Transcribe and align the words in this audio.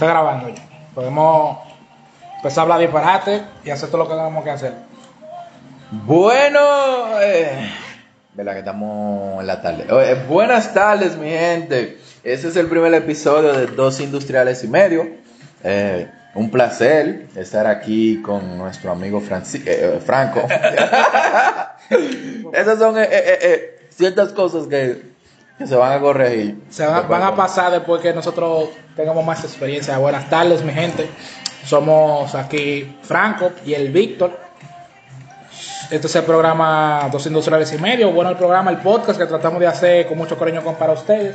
Está 0.00 0.12
grabando 0.12 0.48
ya. 0.48 0.62
Podemos 0.94 1.58
empezar 2.36 2.60
a 2.60 2.62
hablar 2.62 2.80
disparate 2.80 3.42
y 3.62 3.68
hacer 3.68 3.90
todo 3.90 3.98
lo 3.98 4.08
que 4.08 4.14
tenemos 4.14 4.42
que 4.42 4.50
hacer. 4.50 4.72
Bueno, 5.90 6.58
eh, 7.20 7.70
¿verdad 8.32 8.54
que 8.54 8.58
estamos 8.60 9.40
en 9.42 9.46
la 9.46 9.60
tarde? 9.60 9.84
Eh, 9.90 10.24
buenas 10.26 10.72
tardes, 10.72 11.18
mi 11.18 11.28
gente. 11.28 11.98
Este 12.24 12.48
es 12.48 12.56
el 12.56 12.68
primer 12.68 12.94
episodio 12.94 13.52
de 13.52 13.66
Dos 13.66 14.00
Industriales 14.00 14.64
y 14.64 14.68
Medio. 14.68 15.06
Eh, 15.62 16.10
un 16.34 16.50
placer 16.50 17.26
estar 17.36 17.66
aquí 17.66 18.22
con 18.22 18.56
nuestro 18.56 18.92
amigo 18.92 19.20
Franci- 19.20 19.64
eh, 19.66 20.00
Franco. 20.02 20.40
Esas 22.54 22.78
son 22.78 22.96
ciertas 23.90 24.32
cosas 24.32 24.66
que, 24.66 25.09
que 25.60 25.66
se 25.68 25.76
van 25.76 25.92
a 25.92 26.00
corregir. 26.00 26.58
Se 26.70 26.86
van, 26.86 27.08
van 27.08 27.22
a 27.22 27.36
pasar 27.36 27.70
después 27.70 28.00
que 28.00 28.12
nosotros 28.12 28.70
tengamos 28.96 29.24
más 29.24 29.44
experiencia. 29.44 29.98
Buenas 29.98 30.28
tardes, 30.28 30.64
mi 30.64 30.72
gente. 30.72 31.08
Somos 31.64 32.34
aquí 32.34 32.96
Franco 33.02 33.52
y 33.64 33.74
el 33.74 33.90
Víctor. 33.90 34.32
Este 35.90 36.06
es 36.06 36.16
el 36.16 36.22
programa 36.24 37.08
Dos 37.12 37.26
Industriales 37.26 37.72
y 37.72 37.78
Medio. 37.78 38.12
Bueno, 38.12 38.30
el 38.30 38.36
programa, 38.36 38.70
el 38.70 38.78
podcast 38.78 39.18
que 39.18 39.26
tratamos 39.26 39.60
de 39.60 39.66
hacer 39.66 40.06
con 40.06 40.16
mucho 40.16 40.38
cariño 40.38 40.62
para 40.62 40.92
ustedes. 40.92 41.34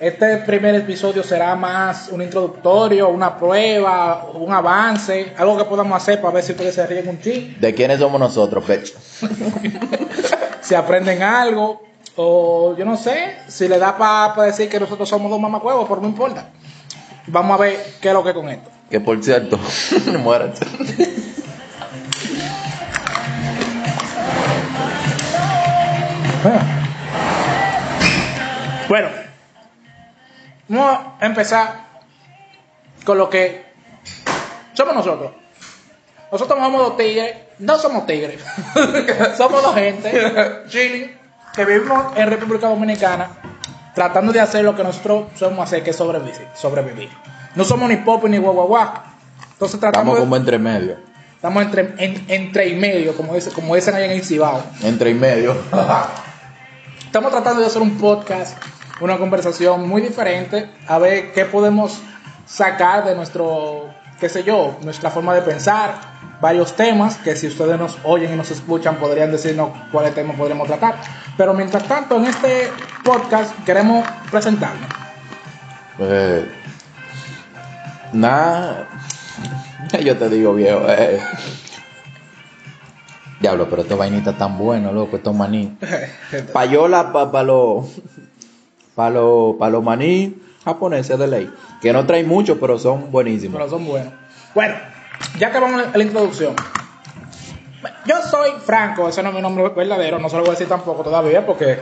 Este 0.00 0.38
primer 0.38 0.74
episodio 0.74 1.22
será 1.22 1.54
más 1.54 2.08
un 2.08 2.20
introductorio, 2.20 3.08
una 3.08 3.38
prueba, 3.38 4.26
un 4.34 4.52
avance, 4.52 5.32
algo 5.38 5.56
que 5.56 5.64
podamos 5.64 5.96
hacer 5.96 6.20
para 6.20 6.34
ver 6.34 6.42
si 6.42 6.52
ustedes 6.52 6.74
se 6.74 6.86
ríen 6.86 7.08
un 7.08 7.20
chin, 7.20 7.56
¿De 7.60 7.72
quiénes 7.72 8.00
somos 8.00 8.18
nosotros, 8.18 8.64
pecho? 8.64 8.94
si 10.60 10.74
aprenden 10.74 11.22
algo, 11.22 11.80
o 12.16 12.74
yo 12.76 12.84
no 12.84 12.96
sé, 12.96 13.36
si 13.48 13.68
le 13.68 13.78
da 13.78 13.96
para 13.96 14.42
decir 14.44 14.68
que 14.68 14.78
nosotros 14.78 15.08
somos 15.08 15.30
dos 15.30 15.40
mamacuevos, 15.40 15.86
pero 15.88 16.00
no 16.00 16.08
importa. 16.08 16.50
Vamos 17.26 17.58
a 17.58 17.62
ver 17.62 17.94
qué 18.00 18.08
es 18.08 18.14
lo 18.14 18.22
que 18.22 18.30
es 18.30 18.34
con 18.34 18.48
esto. 18.48 18.70
Que 18.90 19.00
por 19.00 19.22
cierto, 19.22 19.58
muéranse. 20.22 20.64
Bueno, 28.88 29.08
vamos 30.68 30.98
a 31.18 31.26
empezar 31.26 31.86
con 33.04 33.18
lo 33.18 33.30
que 33.30 33.64
somos 34.74 34.94
nosotros. 34.94 35.32
Nosotros 36.30 36.58
somos 36.58 36.80
dos 36.80 36.96
tigres, 36.96 37.34
no 37.58 37.78
somos 37.78 38.06
tigres, 38.06 38.40
somos 39.36 39.62
dos 39.62 39.74
gente 39.74 40.12
chilling 40.68 41.23
que 41.54 41.64
vivimos 41.64 42.16
en 42.16 42.28
República 42.30 42.68
Dominicana 42.68 43.28
tratando 43.94 44.32
de 44.32 44.40
hacer 44.40 44.64
lo 44.64 44.74
que 44.74 44.82
nosotros 44.82 45.26
somos 45.36 45.60
hacer, 45.60 45.82
que 45.84 45.90
es 45.90 45.96
sobrevivir. 45.96 46.48
sobrevivir. 46.54 47.10
No 47.54 47.64
somos 47.64 47.88
ni 47.88 47.96
pop 47.96 48.24
ni 48.24 48.38
guaguaguá. 48.38 49.04
Entonces 49.52 49.78
tratamos 49.78 50.14
Estamos 50.14 50.16
de- 50.16 50.20
como 50.20 50.36
entre 50.36 50.58
medio. 50.58 50.96
estamos 51.36 51.62
entre, 51.62 51.94
en- 51.98 52.24
entre 52.28 52.68
y 52.68 52.74
medio, 52.76 53.16
como, 53.16 53.34
dice, 53.34 53.50
como 53.50 53.74
dicen 53.76 53.94
ahí 53.94 54.04
en 54.04 54.10
el 54.12 54.24
Cibao. 54.24 54.62
Entre 54.82 55.10
y 55.10 55.14
medio. 55.14 55.54
Estamos 57.06 57.30
tratando 57.30 57.60
de 57.60 57.66
hacer 57.66 57.80
un 57.82 57.96
podcast, 57.98 58.58
una 59.00 59.16
conversación 59.18 59.88
muy 59.88 60.02
diferente, 60.02 60.68
a 60.88 60.98
ver 60.98 61.32
qué 61.32 61.44
podemos 61.44 62.00
sacar 62.44 63.04
de 63.04 63.14
nuestro, 63.14 63.84
qué 64.18 64.28
sé 64.28 64.42
yo, 64.42 64.76
nuestra 64.82 65.10
forma 65.10 65.32
de 65.34 65.42
pensar, 65.42 65.94
varios 66.40 66.74
temas 66.76 67.16
que 67.16 67.36
si 67.36 67.46
ustedes 67.46 67.78
nos 67.78 67.98
oyen 68.04 68.32
y 68.32 68.36
nos 68.36 68.50
escuchan 68.50 68.96
podrían 68.96 69.30
decirnos 69.32 69.70
cuáles 69.92 70.14
temas 70.14 70.36
podremos 70.36 70.66
tratar. 70.66 70.96
Pero 71.36 71.54
mientras 71.54 71.84
tanto, 71.84 72.16
en 72.16 72.26
este 72.26 72.70
podcast 73.02 73.52
queremos 73.64 74.06
presentarnos. 74.30 74.88
Eh, 75.98 76.48
Nada. 78.12 78.88
Yo 80.04 80.16
te 80.16 80.28
digo, 80.28 80.54
viejo. 80.54 80.80
eh. 80.88 81.20
Diablo, 83.40 83.68
pero 83.68 83.82
esta 83.82 83.94
vainita 83.96 84.32
tan 84.36 84.56
buena, 84.56 84.90
loco, 84.92 85.16
estos 85.16 85.34
maní. 85.34 85.76
Payola 86.52 87.12
para 87.12 87.30
pa 87.30 87.42
los 87.42 87.86
pa 88.94 89.10
lo, 89.10 89.56
pa 89.58 89.68
los 89.68 89.82
maní 89.82 90.36
japoneses 90.64 91.18
de 91.18 91.26
ley. 91.26 91.50
Que 91.82 91.92
no 91.92 92.06
traen 92.06 92.26
mucho, 92.28 92.58
pero 92.58 92.78
son 92.78 93.10
buenísimos. 93.10 93.56
pero 93.58 93.68
son 93.68 93.84
buenos. 93.84 94.12
Bueno, 94.54 94.76
ya 95.38 95.48
acabamos 95.48 95.80
la 95.80 95.90
la 95.96 96.02
introducción. 96.02 96.54
Yo 98.06 98.16
soy 98.22 98.50
Franco, 98.64 99.08
ese 99.08 99.22
no 99.22 99.30
es 99.30 99.34
mi 99.34 99.42
nombre 99.42 99.68
verdadero, 99.68 100.18
no 100.18 100.28
se 100.28 100.36
lo 100.36 100.42
voy 100.42 100.50
a 100.50 100.52
decir 100.52 100.68
tampoco 100.68 101.02
todavía 101.02 101.44
porque 101.44 101.80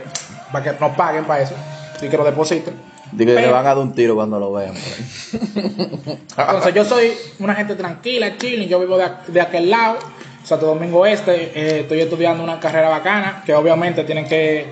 para 0.51 0.63
que 0.63 0.79
nos 0.79 0.95
paguen 0.95 1.25
para 1.25 1.43
eso 1.43 1.55
y 2.01 2.09
que 2.09 2.17
lo 2.17 2.23
depositen. 2.23 2.73
Digo 3.11 3.35
que 3.35 3.41
le 3.41 3.51
van 3.51 3.65
a 3.65 3.69
dar 3.69 3.77
un 3.77 3.93
tiro 3.93 4.15
cuando 4.15 4.39
lo 4.39 4.51
vean. 4.53 4.73
Entonces 6.37 6.73
yo 6.73 6.83
soy 6.83 7.13
una 7.39 7.53
gente 7.53 7.75
tranquila, 7.75 8.37
chilling, 8.37 8.67
yo 8.67 8.79
vivo 8.79 8.97
de, 8.97 9.09
de 9.27 9.41
aquel 9.41 9.69
lado, 9.69 9.99
Santo 10.43 10.65
Domingo 10.65 11.05
Este, 11.05 11.51
eh, 11.57 11.79
estoy 11.81 12.01
estudiando 12.01 12.43
una 12.43 12.59
carrera 12.59 12.89
bacana, 12.89 13.43
que 13.45 13.53
obviamente 13.53 14.03
tienen 14.03 14.25
que 14.27 14.65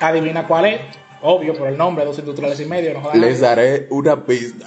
adivinar 0.00 0.46
cuál 0.46 0.66
es, 0.66 0.80
obvio 1.22 1.54
por 1.54 1.68
el 1.68 1.76
nombre, 1.76 2.04
dos 2.04 2.18
industriales 2.18 2.58
y 2.60 2.64
medio, 2.64 2.94
no. 2.94 3.12
Les 3.14 3.40
daré 3.40 3.86
una 3.90 4.24
pista. 4.24 4.66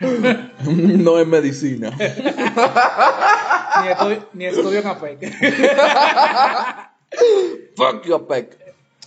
No 0.00 1.18
es 1.18 1.26
medicina. 1.26 1.90
ni, 1.98 3.88
estudio, 3.88 4.28
ni 4.32 4.44
estudio 4.44 4.82
café. 4.82 5.18
Fuck 7.76 8.04
your 8.06 8.26
peck. 8.26 8.56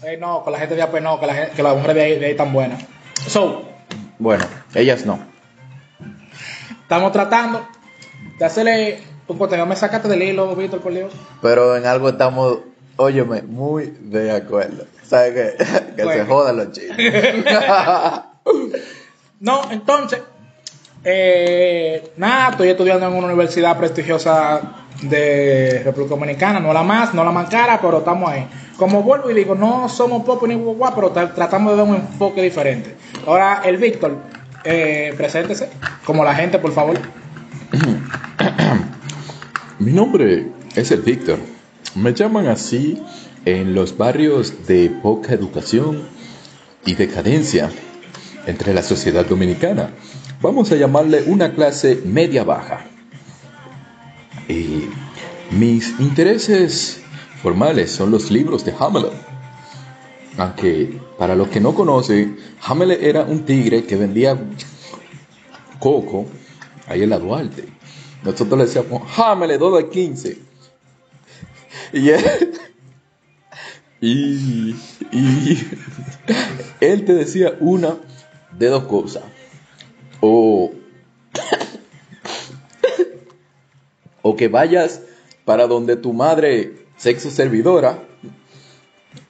Eh, 0.03 0.17
no, 0.17 0.43
con 0.43 0.51
la 0.53 0.59
gente 0.59 0.75
de 0.75 0.81
AP 0.81 0.99
no, 1.01 1.19
que, 1.19 1.27
la, 1.27 1.33
gente- 1.35 1.51
que 1.55 1.63
las 1.63 1.75
mujeres 1.75 1.95
de 1.95 2.01
ahí, 2.01 2.19
de 2.19 2.25
ahí 2.27 2.35
tan 2.35 2.51
buenas. 2.51 2.83
So, 3.27 3.63
Bueno, 4.17 4.43
ellas 4.73 5.05
no. 5.05 5.19
estamos 6.81 7.11
tratando 7.11 7.67
de 8.39 8.45
hacerle 8.45 9.03
un 9.27 9.37
contenido. 9.37 9.65
Me 9.67 9.75
sacaste 9.75 10.07
del 10.07 10.23
hilo, 10.23 10.55
Víctor, 10.55 10.81
por 10.81 10.93
Dios. 10.93 11.13
Pero 11.41 11.75
en 11.77 11.85
algo 11.85 12.09
estamos, 12.09 12.59
óyeme, 12.97 13.43
muy 13.43 13.93
de 13.99 14.31
acuerdo. 14.31 14.85
¿Sabes 15.03 15.33
qué? 15.33 15.65
Que 15.95 16.03
Bueno. 16.03 16.23
se 16.23 16.29
jodan 16.29 16.57
los 16.57 16.71
chinos. 16.71 16.97
No, 19.39 19.61
entonces, 19.71 20.21
eh, 21.03 22.11
nada, 22.17 22.51
estoy 22.51 22.69
estudiando 22.69 23.07
en 23.07 23.13
una 23.13 23.27
universidad 23.27 23.77
prestigiosa 23.77 24.61
de 25.01 25.81
República 25.83 26.15
Dominicana, 26.15 26.59
no 26.59 26.73
la 26.73 26.83
más, 26.83 27.13
no 27.13 27.23
la 27.23 27.31
más 27.31 27.49
cara, 27.49 27.79
pero 27.81 27.99
estamos 27.99 28.29
ahí. 28.29 28.47
Como 28.77 29.03
vuelvo 29.03 29.29
y 29.31 29.33
digo, 29.33 29.55
no 29.55 29.89
somos 29.89 30.23
pop 30.23 30.43
ni 30.47 30.55
guagua, 30.55 30.93
pero 30.95 31.13
tra- 31.13 31.33
tratamos 31.33 31.73
de 31.73 31.77
dar 31.77 31.87
un 31.87 31.95
enfoque 31.95 32.41
diferente. 32.41 32.95
Ahora, 33.27 33.61
el 33.65 33.77
Víctor, 33.77 34.17
eh, 34.63 35.13
preséntese, 35.17 35.69
como 36.05 36.23
la 36.23 36.35
gente, 36.35 36.59
por 36.59 36.71
favor. 36.71 36.97
Mi 39.79 39.91
nombre 39.91 40.47
es 40.75 40.91
el 40.91 41.01
Víctor. 41.01 41.39
Me 41.95 42.13
llaman 42.13 42.47
así 42.47 43.01
en 43.45 43.73
los 43.73 43.97
barrios 43.97 44.67
de 44.67 44.89
poca 45.01 45.33
educación 45.33 46.03
y 46.85 46.95
decadencia 46.95 47.69
entre 48.45 48.73
la 48.73 48.83
sociedad 48.83 49.25
dominicana. 49.25 49.89
Vamos 50.41 50.71
a 50.71 50.75
llamarle 50.75 51.21
una 51.27 51.53
clase 51.53 52.01
media 52.03 52.43
baja. 52.43 52.83
Y 54.47 54.85
mis 55.51 55.99
intereses 55.99 56.99
formales 57.43 57.91
son 57.91 58.09
los 58.09 58.31
libros 58.31 58.65
de 58.65 58.73
Hamlet. 58.79 59.11
Aunque 60.37 60.99
para 61.19 61.35
los 61.35 61.49
que 61.49 61.59
no 61.59 61.75
conocen, 61.75 62.39
Hamlet 62.63 63.03
era 63.03 63.21
un 63.21 63.45
tigre 63.45 63.83
que 63.83 63.95
vendía 63.95 64.35
coco 65.79 66.25
ahí 66.87 67.03
en 67.03 67.11
la 67.11 67.19
Duarte. 67.19 67.65
Nosotros 68.23 68.57
le 68.57 68.65
decíamos, 68.65 69.11
jámele 69.11 69.59
2 69.59 69.77
de 69.77 69.89
15. 69.89 70.37
Y 71.93 72.09
él, 72.09 72.53
y, 74.01 74.75
y 75.11 75.67
él 76.79 77.05
te 77.05 77.13
decía 77.13 77.57
una 77.59 77.97
de 78.57 78.67
dos 78.67 78.83
cosas. 78.85 79.23
O, 80.21 80.71
o 84.21 84.35
que 84.35 84.47
vayas 84.47 85.01
para 85.45 85.67
donde 85.67 85.95
tu 85.95 86.13
madre, 86.13 86.73
sexo 86.97 87.31
servidora, 87.31 88.03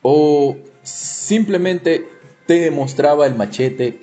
o 0.01 0.57
simplemente 0.83 2.07
te 2.45 2.69
mostraba 2.71 3.25
el 3.25 3.35
machete 3.35 4.01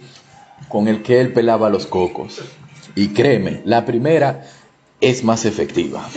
con 0.69 0.89
el 0.89 1.03
que 1.03 1.21
él 1.21 1.33
pelaba 1.33 1.69
los 1.71 1.87
cocos. 1.87 2.41
Y 2.95 3.09
créeme, 3.09 3.61
la 3.65 3.85
primera 3.85 4.45
es 5.01 5.23
más 5.23 5.45
efectiva. 5.45 6.09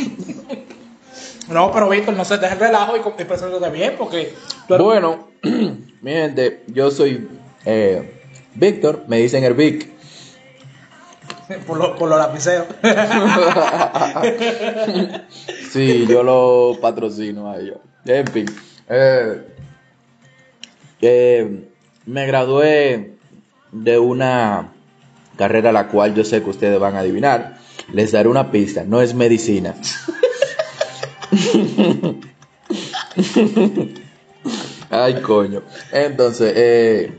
No, 1.50 1.72
pero 1.72 1.90
Víctor, 1.90 2.16
no 2.16 2.24
se 2.24 2.38
deje 2.38 2.54
el 2.54 2.60
relajo 2.60 2.96
y, 2.96 3.00
y 3.22 3.26
preséntate 3.26 3.70
bien, 3.72 3.96
porque 3.98 4.22
eres- 4.70 4.82
Bueno, 4.82 5.28
mi 6.02 6.12
gente, 6.12 6.64
yo 6.68 6.90
soy 6.92 7.28
eh, 7.66 8.22
Víctor, 8.56 9.04
me 9.08 9.18
dicen 9.18 9.44
el 9.44 9.54
Vic. 9.54 9.90
Por 11.60 11.78
los 11.78 11.90
por 12.00 12.10
lo 12.10 12.18
lapiceos. 12.18 12.66
Sí, 15.72 16.06
yo 16.06 16.24
lo 16.24 16.78
patrocino 16.82 17.50
a 17.50 17.58
ellos. 17.58 17.78
En 18.04 18.28
fin, 18.28 18.46
eh, 18.90 19.42
eh, 21.02 21.70
me 22.06 22.26
gradué 22.26 23.14
de 23.72 23.98
una 23.98 24.74
carrera 25.38 25.72
la 25.72 25.88
cual 25.88 26.14
yo 26.14 26.26
sé 26.26 26.44
que 26.44 26.50
ustedes 26.50 26.80
van 26.80 26.96
a 26.96 27.00
adivinar. 27.00 27.58
Les 27.94 28.12
daré 28.12 28.28
una 28.28 28.52
pista, 28.52 28.84
no 28.86 29.02
es 29.02 29.14
medicina. 29.14 29.76
Ay, 34.90 35.22
coño. 35.22 35.64
Entonces, 35.92 36.54
eh, 36.56 37.12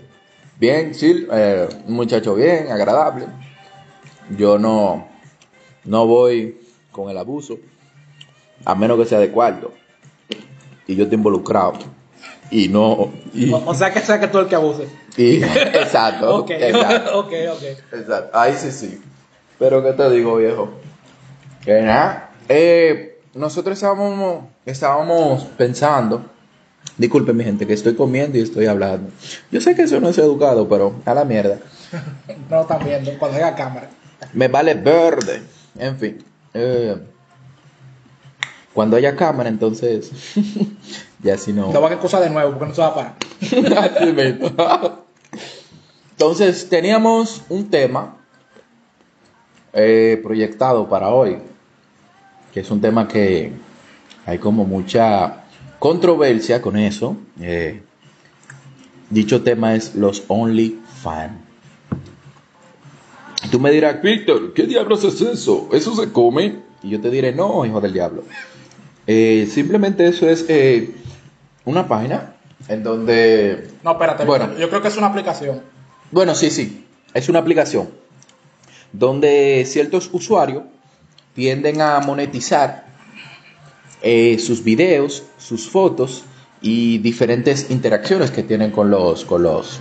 bien, 0.58 0.93
chill, 0.93 1.29
eh, 1.32 1.69
un 1.87 1.94
muchacho 1.94 2.34
bien, 2.34 2.70
agradable. 2.70 3.26
Yo 4.37 4.58
no, 4.58 5.08
no 5.84 6.06
voy 6.06 6.61
con 6.90 7.11
el 7.11 7.19
abuso, 7.19 7.58
a 8.64 8.75
menos 8.75 8.99
que 8.99 9.06
sea 9.06 9.19
de 9.19 9.31
cuarto. 9.31 9.73
Y 10.87 10.94
yo 10.96 11.05
estoy 11.05 11.17
involucrado. 11.17 11.75
Y 12.50 12.69
no. 12.69 13.12
Y, 13.32 13.50
O, 13.52 13.62
o 13.67 13.75
sea 13.75 13.93
que 13.93 14.00
sea 14.00 14.20
que 14.20 14.29
tú 14.29 14.38
el 14.38 14.46
que 14.46 14.55
abuse. 14.56 14.87
y- 15.17 15.43
exacto. 15.43 16.37
Ok, 16.37 16.50
exacto. 16.50 17.20
ok, 17.20 17.32
ok. 17.55 17.62
Exacto. 17.93 18.38
Ahí 18.38 18.55
sí, 18.56 18.70
sí. 18.70 19.00
Pero, 19.58 19.82
¿qué 19.82 19.93
te 19.93 20.11
digo, 20.11 20.37
viejo? 20.37 20.70
Que 21.64 21.81
nada. 21.82 22.31
Eh, 22.49 23.20
nosotros 23.34 23.75
estábamos, 23.79 24.44
estábamos 24.67 25.44
pensando. 25.56 26.23
Disculpen, 26.99 27.37
mi 27.37 27.44
gente, 27.44 27.67
que 27.67 27.73
estoy 27.73 27.94
comiendo 27.94 28.37
y 28.37 28.43
estoy 28.43 28.67
hablando. 28.67 29.11
Yo 29.50 29.61
sé 29.61 29.75
que 29.75 29.82
eso 29.82 29.99
no 30.00 30.08
es 30.08 30.19
educado, 30.19 30.69
pero 30.69 30.94
a 31.05 31.14
la 31.14 31.25
mierda. 31.25 31.58
No 32.50 32.67
viendo 32.84 33.12
cuando 33.19 33.37
haya 33.38 33.55
cámara. 33.55 33.88
Me 34.32 34.48
vale 34.48 34.74
verde. 34.74 35.42
En 35.78 35.98
fin. 35.98 36.24
eh, 36.54 36.96
cuando 38.72 38.96
haya 38.96 39.16
cámara, 39.16 39.48
entonces. 39.48 40.10
ya 41.22 41.36
si 41.36 41.52
no. 41.52 41.72
No 41.72 41.80
van 41.80 41.92
a 41.92 42.20
de 42.20 42.30
nuevo 42.30 42.50
porque 42.52 42.66
no 42.66 42.74
se 42.74 42.80
va 42.80 42.88
a 42.88 42.94
parar. 42.94 43.14
Entonces, 46.12 46.69
teníamos 46.69 47.42
un 47.48 47.69
tema 47.69 48.16
eh, 49.72 50.20
proyectado 50.22 50.88
para 50.88 51.08
hoy, 51.08 51.38
que 52.52 52.60
es 52.60 52.70
un 52.70 52.80
tema 52.80 53.08
que 53.08 53.52
hay 54.24 54.38
como 54.38 54.64
mucha 54.64 55.44
controversia 55.78 56.62
con 56.62 56.76
eso. 56.76 57.16
Eh, 57.40 57.82
dicho 59.10 59.42
tema 59.42 59.74
es 59.74 59.96
los 59.96 60.22
OnlyFans. 60.28 61.42
Tú 63.50 63.61
me 63.61 63.71
dirás, 63.71 64.00
Víctor, 64.03 64.53
¿qué 64.55 64.67
diablos 64.67 65.05
es 65.05 65.21
eso? 65.21 65.69
¿Eso 65.73 65.94
se 65.94 66.12
come? 66.12 66.73
y 66.83 66.91
yo 66.91 67.00
te 67.00 67.11
diré, 67.11 67.33
no, 67.33 67.65
hijo 67.65 67.81
del 67.81 67.93
diablo. 67.93 68.25
Eh, 69.06 69.49
simplemente 69.50 70.06
eso 70.06 70.29
es 70.29 70.44
eh, 70.49 70.94
una 71.65 71.87
página 71.89 72.37
en 72.69 72.83
donde 72.83 73.69
No, 73.83 73.93
espérate. 73.93 74.25
Bueno. 74.25 74.56
Yo 74.59 74.69
creo 74.69 74.83
que 74.83 74.89
es 74.89 74.97
una 74.97 75.09
aplicación. 75.09 75.62
Bueno, 76.11 76.35
sí, 76.35 76.50
sí. 76.50 76.87
Es 77.15 77.29
una 77.29 77.41
aplicación 77.41 77.91
donde 78.93 79.65
ciertos 79.67 80.11
usuarios 80.12 80.65
tienden 81.35 81.81
a 81.81 82.00
monetizar 82.00 82.87
eh, 84.03 84.39
sus 84.39 84.62
videos, 84.65 85.25
sus 85.39 85.69
fotos 85.69 86.25
y 86.61 86.99
diferentes 86.99 87.71
interacciones 87.71 88.31
que 88.31 88.43
tienen 88.43 88.71
con 88.71 88.91
los, 88.91 89.25
con 89.25 89.43
los, 89.43 89.81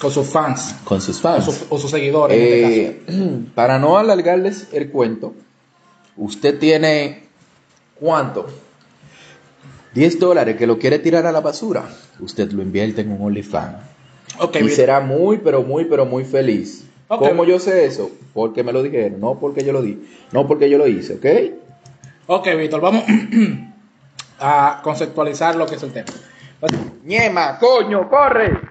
Con 0.00 0.10
sus 0.10 0.26
fans. 0.28 0.74
con 0.84 1.00
sus 1.00 1.18
O 1.18 1.20
fans. 1.20 1.66
o 1.68 1.78
sus 1.78 1.90
seguidores. 1.90 2.36
en 2.36 2.42
este 2.64 3.02
caso. 3.06 3.18
Eh, 3.22 3.46
para 3.54 3.78
no 3.78 3.98
alargarles 3.98 4.68
el 4.72 4.90
cuento, 4.90 5.34
usted 6.16 6.58
tiene 6.58 7.24
¿cuánto? 7.98 8.46
10 9.94 10.18
dólares 10.20 10.56
que 10.56 10.66
lo 10.66 10.78
quiere 10.78 10.98
tirar 11.00 11.26
a 11.26 11.32
la 11.32 11.40
basura. 11.40 11.84
Usted 12.20 12.50
lo 12.52 12.62
invierte 12.62 13.00
en 13.02 13.12
un 13.12 13.26
OnlyFans. 13.26 13.76
Ok, 14.38 14.56
y 14.56 14.58
bien. 14.60 14.70
será 14.74 15.00
muy, 15.00 15.38
pero 15.38 15.62
muy, 15.62 15.84
pero 15.84 16.06
muy 16.06 16.24
feliz. 16.24 16.84
Ok. 17.08 17.28
¿Cómo 17.28 17.44
yo 17.44 17.58
sé 17.58 17.84
eso? 17.86 18.10
Porque 18.32 18.62
me 18.62 18.72
lo 18.72 18.82
dijeron, 18.84 19.20
no 19.20 19.38
porque 19.40 19.64
yo 19.64 19.72
lo 19.72 19.82
di, 19.82 20.00
no 20.32 20.46
porque 20.46 20.70
yo 20.70 20.78
lo 20.78 20.86
hice, 20.86 21.14
¿ok? 21.14 21.56
Ok, 22.28 22.48
Víctor, 22.56 22.80
vamos 22.80 23.02
a 24.38 24.80
conceptualizar 24.84 25.56
lo 25.56 25.66
que 25.66 25.74
es 25.74 25.82
el 25.82 25.92
tema. 25.92 26.06
Ñema, 27.04 27.58
coño, 27.58 28.08
corre. 28.08 28.69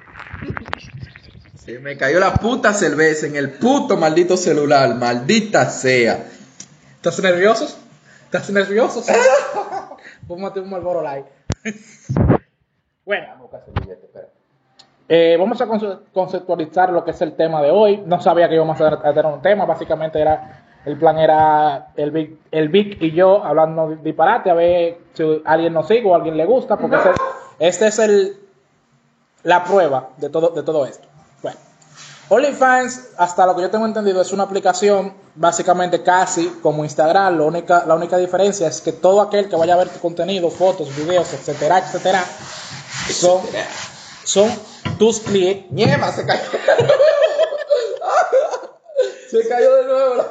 Se 1.69 1.77
me 1.77 1.97
cayó 1.97 2.19
la 2.19 2.33
puta 2.33 2.73
cerveza 2.73 3.27
en 3.27 3.35
el 3.35 3.51
puto 3.51 3.95
maldito 3.95 4.37
celular, 4.37 4.95
maldita 4.95 5.69
sea. 5.69 6.25
¿Estás 6.95 7.21
nerviosos? 7.21 7.77
¿Estás 8.23 8.49
nerviosos? 8.49 9.05
Póngate 10.27 10.61
un 10.61 10.69
Marlboro 10.71 11.03
Light. 11.03 11.27
bueno, 13.05 13.27
eh, 15.09 15.35
vamos 15.39 15.61
a 15.61 15.67
conce- 15.67 15.99
conceptualizar 16.11 16.91
lo 16.91 17.05
que 17.05 17.11
es 17.11 17.21
el 17.21 17.35
tema 17.35 17.61
de 17.61 17.69
hoy. 17.69 18.01
No 18.03 18.19
sabía 18.19 18.49
que 18.49 18.55
íbamos 18.55 18.81
a 18.81 18.87
a 18.87 19.13
tener 19.13 19.27
un 19.27 19.41
tema, 19.43 19.65
básicamente 19.65 20.19
era 20.19 20.65
el 20.85 20.97
plan 20.97 21.19
era 21.19 21.91
el 21.97 22.09
Vic, 22.09 22.37
el 22.49 22.69
Vic 22.69 22.97
y 22.99 23.11
yo 23.11 23.43
hablando 23.43 23.89
di- 23.89 24.01
disparate, 24.03 24.49
a 24.49 24.55
ver 24.55 24.97
si 25.13 25.41
alguien 25.45 25.73
nos 25.73 25.87
sigue 25.87 26.07
o 26.07 26.13
a 26.13 26.17
alguien 26.17 26.35
le 26.35 26.45
gusta, 26.45 26.77
porque 26.77 26.95
este, 26.95 27.09
este 27.59 27.87
es 27.87 27.99
el 27.99 28.37
la 29.43 29.63
prueba 29.63 30.09
de 30.17 30.29
todo, 30.29 30.49
de 30.49 30.63
todo 30.63 30.85
esto. 30.87 31.08
Bueno, 31.41 31.57
OnlyFans, 32.29 33.01
hasta 33.17 33.45
lo 33.45 33.55
que 33.55 33.61
yo 33.63 33.69
tengo 33.69 33.85
entendido, 33.85 34.21
es 34.21 34.31
una 34.31 34.43
aplicación 34.43 35.13
básicamente 35.35 36.03
casi 36.03 36.47
como 36.61 36.83
Instagram. 36.83 37.37
La 37.37 37.43
única, 37.43 37.85
la 37.87 37.95
única 37.95 38.17
diferencia 38.17 38.67
es 38.67 38.81
que 38.81 38.91
todo 38.91 39.21
aquel 39.21 39.49
que 39.49 39.55
vaya 39.55 39.73
a 39.73 39.77
ver 39.77 39.89
tu 39.89 39.99
contenido, 39.99 40.49
fotos, 40.51 40.95
videos, 40.95 41.33
etcétera, 41.33 41.79
etcétera, 41.79 42.23
son, 43.13 43.41
son 44.23 44.51
tus 44.97 45.19
clientes. 45.21 45.71
Ñema, 45.71 46.11
se 46.11 46.25
cayó. 46.25 46.41
se 49.31 49.47
cayó 49.47 49.75
de 49.75 49.83
nuevo. 49.85 50.25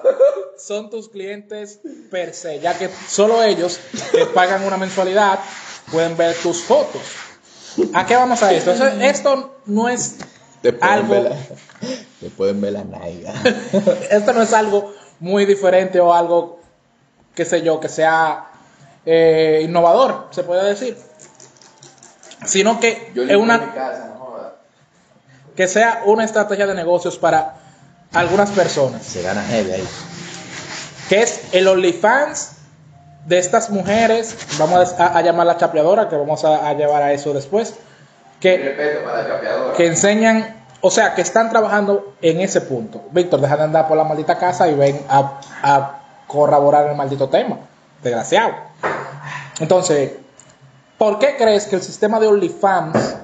Son 0.58 0.90
tus 0.90 1.08
clientes 1.08 1.80
per 2.10 2.34
se, 2.34 2.58
ya 2.60 2.76
que 2.76 2.90
solo 3.08 3.42
ellos 3.42 3.78
que 4.12 4.26
pagan 4.26 4.64
una 4.64 4.76
mensualidad 4.76 5.38
pueden 5.90 6.16
ver 6.16 6.36
tus 6.36 6.62
fotos. 6.62 7.02
¿A 7.94 8.04
qué 8.06 8.16
vamos 8.16 8.42
a 8.42 8.52
esto? 8.52 8.72
Eso- 8.72 8.86
esto 8.86 9.56
no 9.66 9.88
es 9.88 10.16
Te 10.62 10.72
pueden 10.72 10.94
algo 10.94 11.12
ver 11.14 11.22
la, 11.22 11.36
te 12.20 12.30
pueden 12.30 12.60
ver 12.60 12.72
la 12.72 12.84
naiga. 12.84 13.32
esto 14.10 14.32
no 14.32 14.42
es 14.42 14.52
algo 14.52 14.92
muy 15.20 15.46
diferente 15.46 16.00
o 16.00 16.12
algo, 16.12 16.60
qué 17.34 17.44
sé 17.44 17.62
yo, 17.62 17.80
que 17.80 17.88
sea 17.88 18.46
eh, 19.06 19.62
innovador, 19.64 20.28
se 20.30 20.42
puede 20.42 20.64
decir. 20.68 20.96
Sino 22.44 22.78
que 22.80 23.12
es 23.14 23.36
una, 23.36 23.74
casa, 23.74 24.14
no 24.14 24.24
jodas. 24.24 24.52
que 25.56 25.66
sea 25.66 26.02
una 26.06 26.24
estrategia 26.24 26.66
de 26.66 26.74
negocios 26.74 27.18
para 27.18 27.56
algunas 28.12 28.50
personas. 28.50 29.02
Se 29.02 29.22
gana 29.22 29.42
heavy 29.44 29.72
ahí. 29.72 29.88
Que 31.08 31.22
es 31.22 31.40
el 31.52 31.66
OnlyFans 31.66 32.52
de 33.26 33.38
estas 33.38 33.70
mujeres, 33.70 34.36
vamos 34.58 34.94
a, 34.98 35.18
a 35.18 35.20
llamarla 35.22 35.56
chapeadora, 35.56 36.08
que 36.08 36.16
vamos 36.16 36.44
a, 36.44 36.68
a 36.68 36.72
llevar 36.74 37.02
a 37.02 37.12
eso 37.12 37.34
después, 37.34 37.74
que, 38.40 39.00
para 39.04 39.22
la 39.22 39.74
que 39.76 39.86
enseñan, 39.86 40.57
o 40.80 40.90
sea, 40.90 41.14
que 41.14 41.22
están 41.22 41.50
trabajando 41.50 42.14
en 42.22 42.40
ese 42.40 42.60
punto. 42.60 43.02
Víctor, 43.10 43.40
deja 43.40 43.56
de 43.56 43.64
andar 43.64 43.88
por 43.88 43.96
la 43.96 44.04
maldita 44.04 44.38
casa 44.38 44.68
y 44.68 44.74
ven 44.74 45.00
a, 45.08 45.40
a 45.62 46.00
corroborar 46.26 46.88
el 46.88 46.96
maldito 46.96 47.28
tema. 47.28 47.58
Desgraciado. 48.02 48.54
Entonces, 49.58 50.12
¿por 50.96 51.18
qué 51.18 51.36
crees 51.36 51.66
que 51.66 51.76
el 51.76 51.82
sistema 51.82 52.20
de 52.20 52.28
OnlyFans 52.28 53.16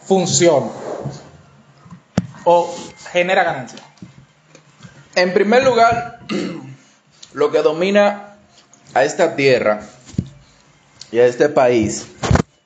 funciona? 0.00 0.68
O 2.44 2.74
genera 3.12 3.44
ganancia. 3.44 3.80
En 5.14 5.32
primer 5.34 5.62
lugar, 5.62 6.20
lo 7.34 7.50
que 7.50 7.62
domina 7.62 8.36
a 8.94 9.04
esta 9.04 9.36
tierra 9.36 9.82
y 11.10 11.18
a 11.18 11.26
este 11.26 11.48
país 11.48 12.06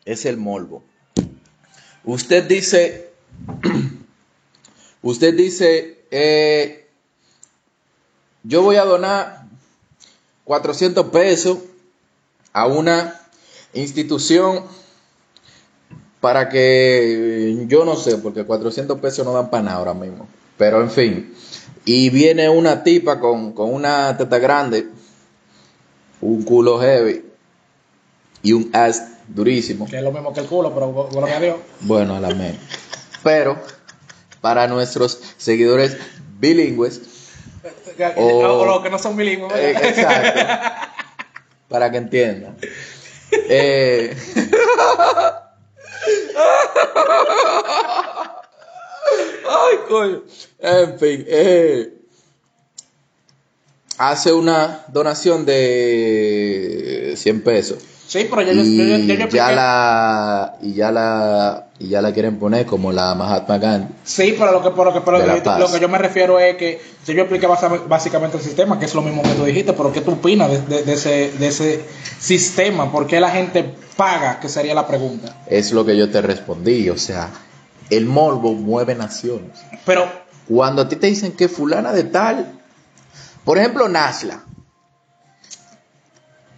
es 0.04 0.24
el 0.24 0.36
morbo. 0.36 0.82
Usted 2.04 2.44
dice, 2.44 3.10
usted 5.02 5.34
dice, 5.34 6.04
eh, 6.10 6.86
yo 8.42 8.62
voy 8.62 8.76
a 8.76 8.84
donar 8.84 9.46
400 10.44 11.06
pesos 11.08 11.58
a 12.52 12.66
una 12.66 13.20
institución 13.74 14.64
para 16.20 16.48
que, 16.48 17.64
yo 17.68 17.84
no 17.84 17.96
sé, 17.96 18.18
porque 18.18 18.44
400 18.44 18.98
pesos 18.98 19.24
no 19.24 19.32
dan 19.32 19.50
para 19.50 19.62
nada 19.62 19.76
ahora 19.76 19.94
mismo. 19.94 20.26
Pero 20.56 20.80
en 20.82 20.90
fin, 20.90 21.34
y 21.84 22.10
viene 22.10 22.48
una 22.48 22.82
tipa 22.82 23.20
con, 23.20 23.52
con 23.52 23.72
una 23.72 24.16
teta 24.16 24.38
grande, 24.38 24.88
un 26.20 26.42
culo 26.42 26.80
heavy 26.80 27.24
y 28.42 28.52
un 28.52 28.70
ass 28.72 29.04
durísimo. 29.28 29.86
Que 29.86 29.98
es 29.98 30.02
lo 30.02 30.10
mismo 30.10 30.32
que 30.32 30.40
el 30.40 30.46
culo, 30.46 30.74
pero 30.74 31.08
gloria 31.10 31.36
a 31.36 31.40
Dios. 31.40 31.56
Bueno, 31.80 32.16
a 32.16 32.20
la 32.20 32.30
menos. 32.30 32.60
Pero 33.22 33.56
para 34.48 34.66
nuestros 34.66 35.20
seguidores 35.36 35.98
bilingües, 36.40 37.02
O, 38.16 38.22
O- 38.38 38.64
los 38.64 38.82
que 38.82 38.88
no 38.88 38.98
son 38.98 39.14
bilingües. 39.14 39.52
eh, 39.54 39.74
para 41.68 41.90
que 41.90 41.98
entiendan. 41.98 42.56
Eh, 43.30 44.16
Ay, 49.50 49.76
coño. 49.86 50.22
En 50.60 50.98
fin, 50.98 51.24
eh, 51.28 51.92
hace 53.98 54.32
una 54.32 54.84
donación 54.88 55.44
de 55.44 57.12
100 57.18 57.42
pesos. 57.42 57.78
Sí, 58.08 58.26
pero 58.30 58.40
ya 58.40 58.54
yo, 58.54 58.62
y 58.62 58.76
yo- 58.76 58.84
yo- 58.84 58.96
yo- 58.96 59.14
yo 59.14 59.28
ya 59.28 59.52
la 59.52 60.54
y 60.62 60.72
ya 60.72 60.90
la 60.90 61.66
y 61.78 61.88
ya 61.88 62.00
la 62.00 62.10
quieren 62.14 62.38
poner 62.38 62.64
como 62.64 62.90
la 62.90 63.14
Mahatma 63.14 63.58
Gandhi. 63.58 63.92
Sí, 64.02 64.34
pero 64.38 64.50
lo 64.52 64.62
que, 64.62 64.70
pero 64.70 64.84
lo 64.86 64.92
que, 64.94 65.00
pero 65.02 65.18
lo 65.18 65.34
que- 65.34 65.40
paz. 65.42 65.60
lo 65.60 65.70
que 65.70 65.78
yo 65.78 65.88
me 65.90 65.98
refiero 65.98 66.38
es 66.40 66.56
que 66.56 66.80
si 67.04 67.12
yo 67.12 67.20
expliqué 67.24 67.46
básicamente 67.86 68.38
el 68.38 68.42
sistema, 68.42 68.78
que 68.78 68.86
es 68.86 68.94
lo 68.94 69.02
mismo 69.02 69.22
que 69.22 69.28
tú 69.34 69.44
dijiste, 69.44 69.74
pero 69.74 69.92
¿qué 69.92 70.00
tú 70.00 70.12
opinas 70.12 70.50
de, 70.50 70.58
de- 70.62 70.82
de 70.84 70.92
ese, 70.94 71.32
de 71.38 71.48
ese 71.48 71.84
sistema? 72.18 72.90
¿Por 72.90 73.06
qué 73.06 73.20
la 73.20 73.30
gente 73.30 73.74
paga? 73.96 74.40
Que 74.40 74.48
sería 74.48 74.74
la 74.74 74.86
pregunta. 74.86 75.36
Es 75.46 75.72
lo 75.72 75.84
que 75.84 75.94
yo 75.94 76.10
te 76.10 76.22
respondí, 76.22 76.88
o 76.88 76.96
sea, 76.96 77.28
el 77.90 78.06
morbo 78.06 78.54
mueve 78.54 78.94
naciones. 78.94 79.58
Pero, 79.84 80.06
Cuando 80.48 80.80
a 80.80 80.88
ti 80.88 80.96
te 80.96 81.08
dicen 81.08 81.32
que 81.32 81.46
fulana 81.46 81.92
de 81.92 82.04
tal, 82.04 82.52
por 83.44 83.58
ejemplo, 83.58 83.86
Nashla. 83.86 84.40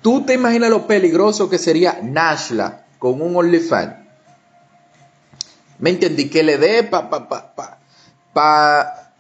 ¿Tú 0.02 0.25
te 0.25 0.35
imaginas 0.35 0.71
lo 0.71 0.87
peligroso 0.87 1.50
que 1.50 1.59
sería 1.59 2.00
Nashla 2.02 2.87
con 2.99 3.21
un 3.21 3.37
OnlyFans? 3.37 3.95
¿Me 5.78 5.90
entendí? 5.90 6.28
Que 6.28 6.42
le 6.42 6.59
dé 6.59 6.85
pa, 6.85 7.11
pa, 7.11 7.28
pa, 7.28 7.54
pa, 7.54 7.78
pa 8.33 9.12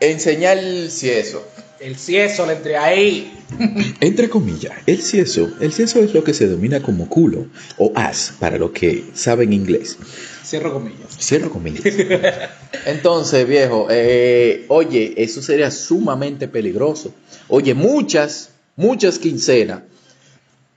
enseñar 0.00 0.58
si 0.88 1.10
eso. 1.10 1.46
el 1.80 1.96
cieso 1.96 2.46
le 2.46 2.54
entre 2.54 2.76
ahí. 2.76 3.32
Entre 4.00 4.28
comillas, 4.28 4.72
el 4.86 5.02
cieso, 5.02 5.50
el 5.60 5.72
cieso 5.72 5.98
es 6.00 6.14
lo 6.14 6.22
que 6.22 6.34
se 6.34 6.46
denomina 6.46 6.80
como 6.82 7.08
culo 7.08 7.46
o 7.78 7.92
as 7.94 8.34
para 8.38 8.58
los 8.58 8.70
que 8.70 9.04
saben 9.14 9.52
inglés. 9.52 9.98
Cierro 10.44 10.72
comillas. 10.72 11.18
Cierro 11.18 11.50
comillas. 11.50 11.84
Entonces, 12.86 13.46
viejo, 13.46 13.88
eh, 13.90 14.64
oye, 14.68 15.14
eso 15.16 15.42
sería 15.42 15.70
sumamente 15.70 16.48
peligroso. 16.48 17.12
Oye, 17.48 17.74
muchas, 17.74 18.50
muchas 18.76 19.18
quincenas 19.18 19.82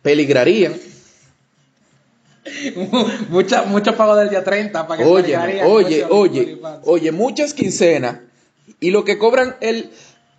peligrarían. 0.03 0.75
Mucha, 3.29 3.63
mucho 3.63 3.95
pago 3.95 4.15
del 4.17 4.29
día 4.29 4.43
30 4.43 4.86
para 4.88 4.98
que 5.01 5.10
Oye, 5.10 5.38
oye, 5.63 6.03
oye, 6.10 6.57
oye, 6.83 7.12
muchas 7.13 7.53
quincenas 7.53 8.17
y 8.81 8.91
lo 8.91 9.05
que 9.05 9.17
cobran 9.17 9.55
el 9.62 9.89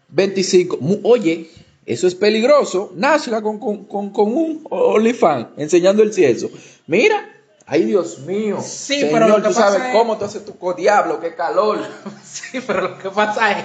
25. 0.09 0.79
mu- 0.81 1.01
Oye, 1.03 1.51
eso 1.87 2.07
es 2.07 2.15
peligroso. 2.15 2.93
Nashla 2.95 3.41
con, 3.41 3.59
con, 3.59 3.85
con, 3.87 4.11
con 4.11 4.37
un 4.37 4.67
OnlyFans 4.69 5.49
enseñando 5.57 6.03
el 6.03 6.13
cieso. 6.13 6.51
Mira. 6.87 7.31
Ay, 7.67 7.85
Dios 7.85 8.19
mío. 8.21 8.59
Sí, 8.63 8.97
Señor, 9.01 9.11
pero 9.13 9.29
lo 9.29 9.37
que 9.37 9.43
tú 9.49 9.49
pasa 9.55 9.61
sabes 9.71 9.87
es- 9.89 9.93
cómo 9.95 10.19
tú 10.19 10.25
haces 10.27 10.45
tu 10.45 10.59
co- 10.59 10.75
diablo, 10.75 11.21
qué 11.21 11.35
calor. 11.35 11.79
Sí, 12.23 12.61
pero 12.67 12.83
lo 12.83 12.99
que 12.99 13.09
pasa 13.11 13.53
es 13.53 13.65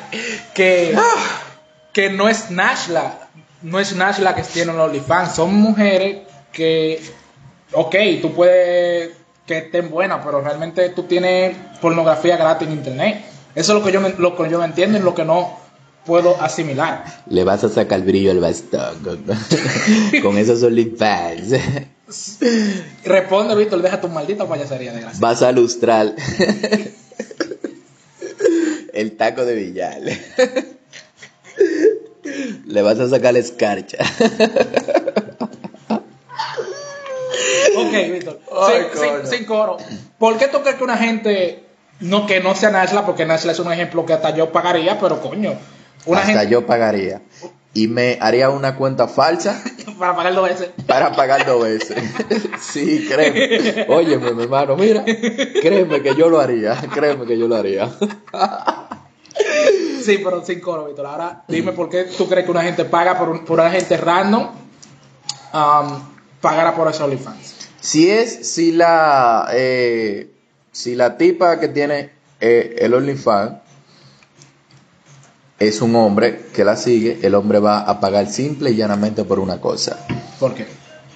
que, 0.54 0.96
que 1.92 2.10
no 2.10 2.30
es 2.30 2.50
Nashla, 2.52 3.29
no 3.62 3.80
es 3.80 3.96
Nashla 3.96 4.36
que 4.36 4.44
tiene 4.44 4.74
los 4.74 4.90
OnlyFans, 4.90 5.36
son 5.36 5.54
mujeres 5.56 6.20
que, 6.52 7.02
ok, 7.74 7.96
tú 8.22 8.34
puedes 8.34 9.12
que 9.46 9.58
estén 9.58 9.90
buenas, 9.90 10.22
pero 10.24 10.42
realmente 10.42 10.90
tú 10.90 11.04
tienes 11.04 11.56
pornografía 11.82 12.38
gratis 12.38 12.68
en 12.68 12.76
internet. 12.76 13.26
Eso 13.56 13.74
es 13.74 13.80
lo 13.80 13.86
que 13.86 13.92
yo, 13.92 14.00
lo 14.20 14.38
que 14.38 14.50
yo 14.50 14.64
entiendo 14.64 15.00
y 15.00 15.02
lo 15.02 15.16
que 15.16 15.26
no 15.26 15.58
puedo 16.06 16.40
asimilar. 16.40 17.04
Le 17.28 17.44
vas 17.44 17.64
a 17.64 17.70
sacar 17.70 18.02
brillo 18.02 18.32
al 18.32 18.40
bastón 18.40 19.00
con, 19.00 19.26
con 20.22 20.38
esos 20.38 20.62
OnlyFans. 20.62 21.54
Responde, 23.06 23.56
Víctor, 23.56 23.82
deja 23.82 24.00
tu 24.00 24.08
maldita 24.08 24.48
payasería 24.48 24.94
de 24.94 25.02
gracia. 25.02 25.20
Vas 25.20 25.42
a 25.42 25.52
lustrar 25.52 26.14
el 28.94 29.18
taco 29.18 29.46
de 29.46 29.56
Villal. 29.56 30.10
Le 32.70 32.82
vas 32.84 33.00
a 33.00 33.10
sacar 33.10 33.34
la 33.34 33.40
escarcha. 33.40 33.98
Ok, 37.78 37.94
Víctor. 38.12 38.40
Ay, 38.62 38.84
sin, 38.94 39.02
sin- 39.02 39.10
coño. 39.12 39.26
sin 39.26 39.46
coro. 39.46 39.78
¿Por 40.18 40.38
qué 40.38 40.48
tú 40.48 40.62
crees 40.62 40.76
que 40.78 40.84
una 40.84 40.98
gente, 40.98 41.64
no 42.00 42.26
que 42.26 42.42
no 42.42 42.54
sea 42.56 42.70
Nashla, 42.72 43.06
porque 43.06 43.26
Nashla 43.26 43.52
es 43.54 43.60
un 43.60 43.72
ejemplo 43.72 44.06
que 44.06 44.14
hasta 44.14 44.36
yo 44.36 44.52
pagaría, 44.52 45.00
pero 45.00 45.20
coño, 45.22 45.54
una 46.06 46.20
Hasta 46.22 46.32
gente 46.34 46.52
yo 46.52 46.66
pagaría. 46.66 47.22
Y 47.74 47.88
me 47.88 48.18
haría 48.20 48.50
una 48.50 48.76
cuenta 48.76 49.08
falsa 49.08 49.62
para 50.00 50.16
pagar 50.16 50.34
dos 50.36 50.50
veces. 50.50 50.70
para 50.88 51.12
pagar 51.14 51.46
dos 51.46 51.64
veces. 51.64 51.98
Sí, 52.60 53.08
créeme. 53.10 53.86
Óyeme, 53.90 54.32
mi 54.34 54.44
hermano, 54.44 54.76
mira. 54.76 55.04
Créeme 55.06 56.02
que 56.04 56.14
yo 56.16 56.30
lo 56.30 56.40
haría. 56.40 56.76
Créeme 56.94 57.26
que 57.26 57.38
yo 57.38 57.48
lo 57.48 57.56
haría. 57.56 57.90
Sí, 60.10 60.22
pero 60.24 60.44
sin 60.44 60.60
coro, 60.60 60.86
Víctor. 60.88 61.06
Ahora 61.06 61.44
dime 61.48 61.72
por 61.74 61.88
qué 61.90 62.06
tú 62.06 62.28
crees 62.28 62.46
que 62.46 62.52
una 62.52 62.64
gente 62.64 62.84
paga 62.86 63.18
por, 63.18 63.30
un- 63.30 63.46
por 63.46 63.60
una 63.60 63.70
gente 63.70 63.96
random 63.96 64.44
um, 65.54 66.00
pagará 66.42 66.76
por 66.76 66.88
ese 66.88 67.04
OnlyFans. 67.04 67.56
Si 67.80 68.10
es, 68.10 68.52
si 68.52 68.72
la, 68.72 69.48
eh, 69.54 70.32
si 70.72 70.96
la 70.96 71.16
tipa 71.18 71.60
que 71.60 71.68
tiene 71.68 72.10
eh, 72.42 72.76
el 72.80 72.94
OnlyFans 72.96 73.54
es 75.60 75.82
un 75.82 75.96
hombre 75.96 76.46
que 76.56 76.64
la 76.64 76.76
sigue, 76.76 77.20
el 77.22 77.36
hombre 77.36 77.60
va 77.60 77.82
a 77.82 78.00
pagar 78.00 78.28
simple 78.32 78.72
y 78.72 78.76
llanamente 78.78 79.24
por 79.26 79.40
una 79.40 79.60
cosa, 79.62 80.00
¿Por 80.40 80.54
qué? 80.56 80.66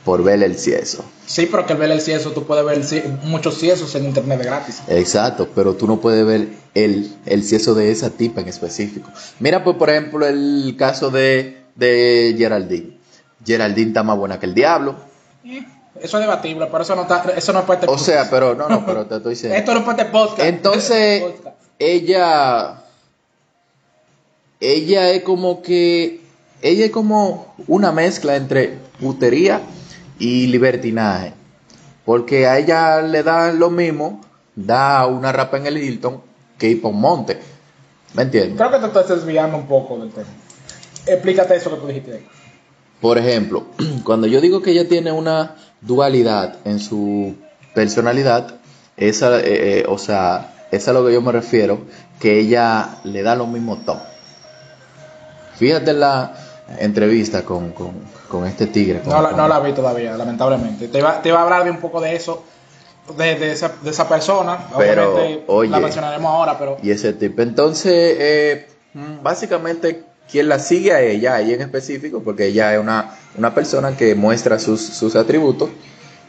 por 0.05 0.21
ver 0.23 0.43
el 0.43 0.57
cieso. 0.59 1.03
Sí, 1.25 1.47
pero 1.49 1.65
que 1.65 1.73
ver 1.75 1.89
el 1.91 2.01
cieso, 2.01 2.31
tú 2.31 2.43
puedes 2.43 2.65
ver 2.65 3.09
muchos 3.23 3.57
ciesos 3.57 3.95
en 3.95 4.05
internet 4.05 4.37
de 4.39 4.45
gratis. 4.45 4.81
Exacto, 4.89 5.47
pero 5.55 5.73
tú 5.75 5.87
no 5.87 5.99
puedes 6.01 6.25
ver 6.25 6.49
el, 6.73 7.15
el 7.25 7.47
de 7.47 7.91
esa 7.91 8.09
tipa 8.09 8.41
en 8.41 8.47
específico. 8.47 9.09
Mira, 9.39 9.63
pues, 9.63 9.75
por 9.77 9.89
ejemplo, 9.89 10.25
el 10.25 10.75
caso 10.77 11.09
de, 11.11 11.63
de 11.75 12.35
Geraldine. 12.37 12.97
Geraldine 13.45 13.89
está 13.89 14.03
más 14.03 14.17
buena 14.17 14.39
que 14.39 14.45
el 14.45 14.53
diablo. 14.53 14.95
Eh, 15.45 15.63
Eso 16.01 16.17
es 16.17 16.23
debatible, 16.23 16.67
pero 16.71 16.81
eso 16.83 16.95
no, 16.95 17.03
está, 17.03 17.23
eso 17.35 17.53
no 17.53 17.59
es 17.59 17.65
parte 17.65 17.85
O 17.87 17.97
sea, 17.97 18.29
pero 18.29 18.55
no, 18.55 18.67
no, 18.67 18.85
pero 18.85 19.05
te 19.05 19.17
estoy 19.17 19.31
diciendo. 19.31 19.57
Esto 19.59 19.73
no 19.73 19.79
es 19.81 19.85
parte 19.85 20.05
podcast. 20.05 20.39
Entonces, 20.41 21.21
Podcast. 21.21 21.57
ella, 21.77 22.83
ella 24.59 25.09
es 25.11 25.23
como 25.23 25.61
que, 25.61 26.21
ella 26.61 26.85
es 26.85 26.91
como 26.91 27.53
una 27.67 27.91
mezcla 27.91 28.35
entre 28.35 28.79
putería 28.99 29.61
y 30.17 30.47
libertinaje. 30.47 31.33
Porque 32.05 32.47
a 32.47 32.57
ella 32.57 33.01
le 33.01 33.21
da 33.23 33.51
lo 33.53 33.69
mismo, 33.69 34.21
da 34.55 35.05
una 35.07 35.31
rapa 35.31 35.57
en 35.57 35.67
el 35.67 35.77
Hilton 35.77 36.32
que 36.63 36.69
ir 36.69 36.81
pa' 36.81 36.87
un 36.87 37.01
monte. 37.01 37.37
¿Me 38.13 38.23
entiendes? 38.23 38.55
Creo 38.57 38.71
que 38.71 38.79
te 38.79 38.85
estás 38.85 39.09
desviando 39.09 39.57
un 39.57 39.67
poco 39.67 39.97
del 39.97 40.11
tema. 40.11 40.29
Explícate 41.05 41.57
eso 41.57 41.69
que 41.71 41.75
tú 41.75 41.87
dijiste 41.87 42.13
ahí. 42.13 42.25
Por 43.01 43.17
ejemplo, 43.17 43.65
cuando 44.05 44.27
yo 44.27 44.39
digo 44.39 44.61
que 44.61 44.71
ella 44.71 44.87
tiene 44.87 45.11
una 45.11 45.55
dualidad 45.81 46.55
en 46.63 46.79
su 46.79 47.35
personalidad, 47.75 48.55
esa, 48.95 49.39
eh, 49.41 49.43
eh, 49.79 49.85
o 49.89 49.97
sea, 49.97 50.53
es 50.71 50.87
a 50.87 50.93
lo 50.93 51.05
que 51.05 51.11
yo 51.11 51.21
me 51.21 51.33
refiero, 51.33 51.81
que 52.21 52.39
ella 52.39 52.99
le 53.03 53.23
da 53.23 53.35
lo 53.35 53.45
mismo 53.45 53.79
todo. 53.85 54.01
Fíjate 55.57 55.91
en 55.91 55.99
la 55.99 56.33
entrevista 56.79 57.43
con, 57.43 57.71
con, 57.73 57.91
con 58.29 58.45
este 58.45 58.67
tigre. 58.67 59.01
con- 59.01 59.09
No 59.11 59.21
la, 59.21 59.31
no 59.31 59.47
la 59.49 59.59
vi 59.59 59.73
todavía, 59.73 60.15
lamentablemente. 60.15 60.87
Te 60.87 60.99
iba, 60.99 61.21
te 61.21 61.27
iba 61.29 61.39
a 61.39 61.43
hablar 61.43 61.65
de 61.65 61.71
un 61.71 61.77
poco 61.81 61.99
de 61.99 62.15
eso, 62.15 62.43
de, 63.17 63.35
de 63.35 63.51
esa, 63.51 63.73
de 63.81 63.89
esa 63.89 64.07
persona. 64.07 64.67
Pero, 64.77 65.13
Obviamente 65.15 65.43
oye. 65.47 65.69
la 65.69 65.79
mencionaremos 65.79 66.31
ahora, 66.31 66.57
pero 66.57 66.77
Y 66.81 66.91
ese 66.91 67.13
tipo. 67.13 67.41
Entonces, 67.41 67.91
eh, 68.19 68.67
mm, 68.93 69.21
básicamente, 69.23 70.03
quien 70.31 70.47
la 70.49 70.59
sigue 70.59 70.93
a 70.93 71.01
ella, 71.01 71.35
a 71.35 71.41
ella 71.41 71.55
en 71.55 71.61
específico, 71.61 72.21
porque 72.23 72.47
ella 72.47 72.73
es 72.73 72.79
una, 72.79 73.15
una 73.37 73.53
persona 73.53 73.95
que 73.97 74.15
muestra 74.15 74.57
sus, 74.59 74.81
sus 74.81 75.15
atributos, 75.15 75.69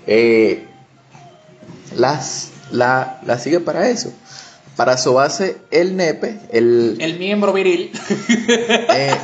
eh, 0.07 0.65
las, 1.97 2.51
la, 2.71 3.21
la 3.25 3.39
sigue 3.39 3.61
para 3.61 3.89
eso. 3.89 4.13
Para 4.77 4.97
sobarse 4.97 5.57
el 5.71 5.97
nepe, 5.97 6.41
el, 6.51 6.97
el 7.01 7.17
miembro 7.19 7.53
viril. 7.53 7.93
eh, 8.91 9.15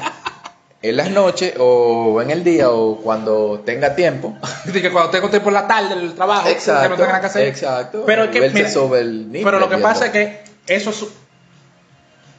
en 0.82 0.96
las 0.96 1.10
noches 1.10 1.54
o 1.58 2.20
en 2.22 2.30
el 2.30 2.42
día 2.42 2.70
o 2.70 2.96
cuando 2.96 3.62
tenga 3.64 3.94
tiempo. 3.94 4.36
que 4.72 4.90
cuando 4.90 5.10
tengo 5.10 5.28
tiempo 5.28 5.48
en 5.50 5.54
la 5.54 5.66
tarde 5.68 5.94
del 5.96 6.14
trabajo, 6.14 6.48
que 6.48 6.88
no 6.88 6.96
que 6.96 7.02
hacer. 7.26 7.46
exacto. 7.48 8.04
Pero, 8.06 8.30
que, 8.30 8.40
mira, 8.50 8.70
sobre 8.70 9.00
el 9.02 9.28
pero 9.44 9.58
lo 9.58 9.68
que 9.68 9.78
pasa 9.78 10.06
es 10.06 10.12
que 10.12 10.40
eso 10.66 10.90
es 10.90 11.04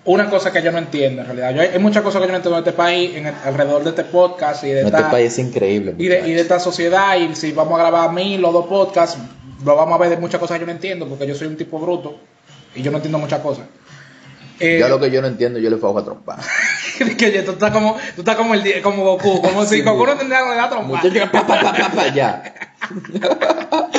una 0.03 0.29
cosa 0.31 0.51
que 0.51 0.63
yo 0.63 0.71
no 0.71 0.79
entiendo 0.79 1.21
en 1.21 1.27
realidad. 1.27 1.53
Yo, 1.53 1.61
hay, 1.61 1.67
hay 1.73 1.79
muchas 1.79 2.01
cosas 2.01 2.21
que 2.21 2.27
yo 2.27 2.31
no 2.31 2.37
entiendo 2.37 2.59
de 2.61 2.67
este 2.69 2.75
país, 2.75 3.15
en 3.15 3.27
el- 3.27 3.35
alrededor 3.45 3.83
de 3.83 3.89
este 3.91 4.03
podcast 4.05 4.63
y 4.63 4.69
de, 4.69 4.81
Este 4.81 4.95
esta, 4.97 5.11
país 5.11 5.31
es 5.33 5.39
increíble. 5.39 5.93
y, 5.97 6.07
de, 6.07 6.27
y 6.27 6.33
de 6.33 6.41
esta 6.41 6.59
sociedad. 6.59 7.15
Y 7.17 7.35
si 7.35 7.51
vamos 7.51 7.75
a 7.75 7.83
grabar 7.83 8.09
a 8.09 8.11
mí 8.11 8.37
los 8.39 8.51
dos 8.51 8.65
podcasts, 8.65 9.19
lo 9.63 9.75
vamos 9.75 9.93
a 9.93 9.97
ver 9.99 10.09
de 10.09 10.17
muchas 10.17 10.39
cosas 10.39 10.55
que 10.55 10.61
yo 10.61 10.65
no 10.65 10.71
entiendo, 10.71 11.07
porque 11.07 11.27
yo 11.27 11.35
soy 11.35 11.47
un 11.47 11.55
tipo 11.57 11.77
bruto 11.79 12.17
y 12.73 12.81
yo 12.81 12.89
no 12.89 12.97
entiendo 12.97 13.19
muchas 13.19 13.41
cosas. 13.41 13.65
Eh, 14.59 14.77
Yo 14.79 14.87
lo 14.89 14.99
que 14.99 15.09
yo 15.09 15.21
no 15.21 15.27
entiendo, 15.27 15.57
yo 15.59 15.69
le 15.71 15.77
fajo 15.77 15.97
a 15.99 16.03
trompar. 16.05 16.39
que 17.17 17.41
tú 17.43 17.51
estás 17.51 17.71
como, 17.71 17.95
tú 18.15 18.21
estás 18.21 18.35
como, 18.35 18.53
el, 18.53 18.81
como 18.81 19.03
Goku, 19.03 19.41
como 19.43 19.65
si 19.65 19.81
Goku 19.81 20.05
no 20.05 20.15
tendría 20.17 20.41
dar 20.43 20.69
trompa. 20.69 21.01
Pa, 21.31 21.45
pa, 21.45 22.07
ya. 22.13 22.53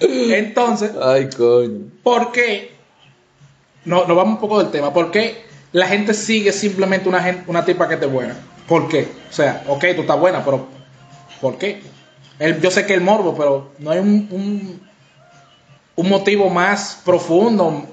Entonces, 0.00 0.92
Ay, 1.02 1.28
coño. 1.36 1.90
¿por 2.02 2.30
qué 2.32 2.76
no, 3.84 4.04
nos 4.06 4.16
vamos 4.16 4.34
un 4.34 4.40
poco 4.40 4.58
del 4.62 4.70
tema. 4.70 4.92
¿Por 4.92 5.10
qué 5.10 5.44
la 5.72 5.86
gente 5.86 6.12
sigue 6.14 6.52
simplemente 6.52 7.08
una, 7.08 7.44
una 7.46 7.64
tipa 7.64 7.88
que 7.88 7.94
esté 7.94 8.06
buena? 8.06 8.36
¿Por 8.66 8.88
qué? 8.88 9.08
O 9.30 9.32
sea, 9.32 9.64
ok, 9.66 9.84
tú 9.96 10.02
estás 10.02 10.18
buena, 10.20 10.44
pero 10.44 10.66
¿por 11.40 11.56
qué? 11.56 11.82
El- 12.38 12.60
yo 12.60 12.70
sé 12.70 12.84
que 12.86 12.94
el 12.94 13.00
morbo, 13.00 13.34
pero 13.34 13.72
no 13.78 13.90
hay 13.90 13.98
un, 13.98 14.28
un, 14.30 14.80
un 15.96 16.08
motivo 16.08 16.50
más 16.50 17.00
profundo. 17.04 17.86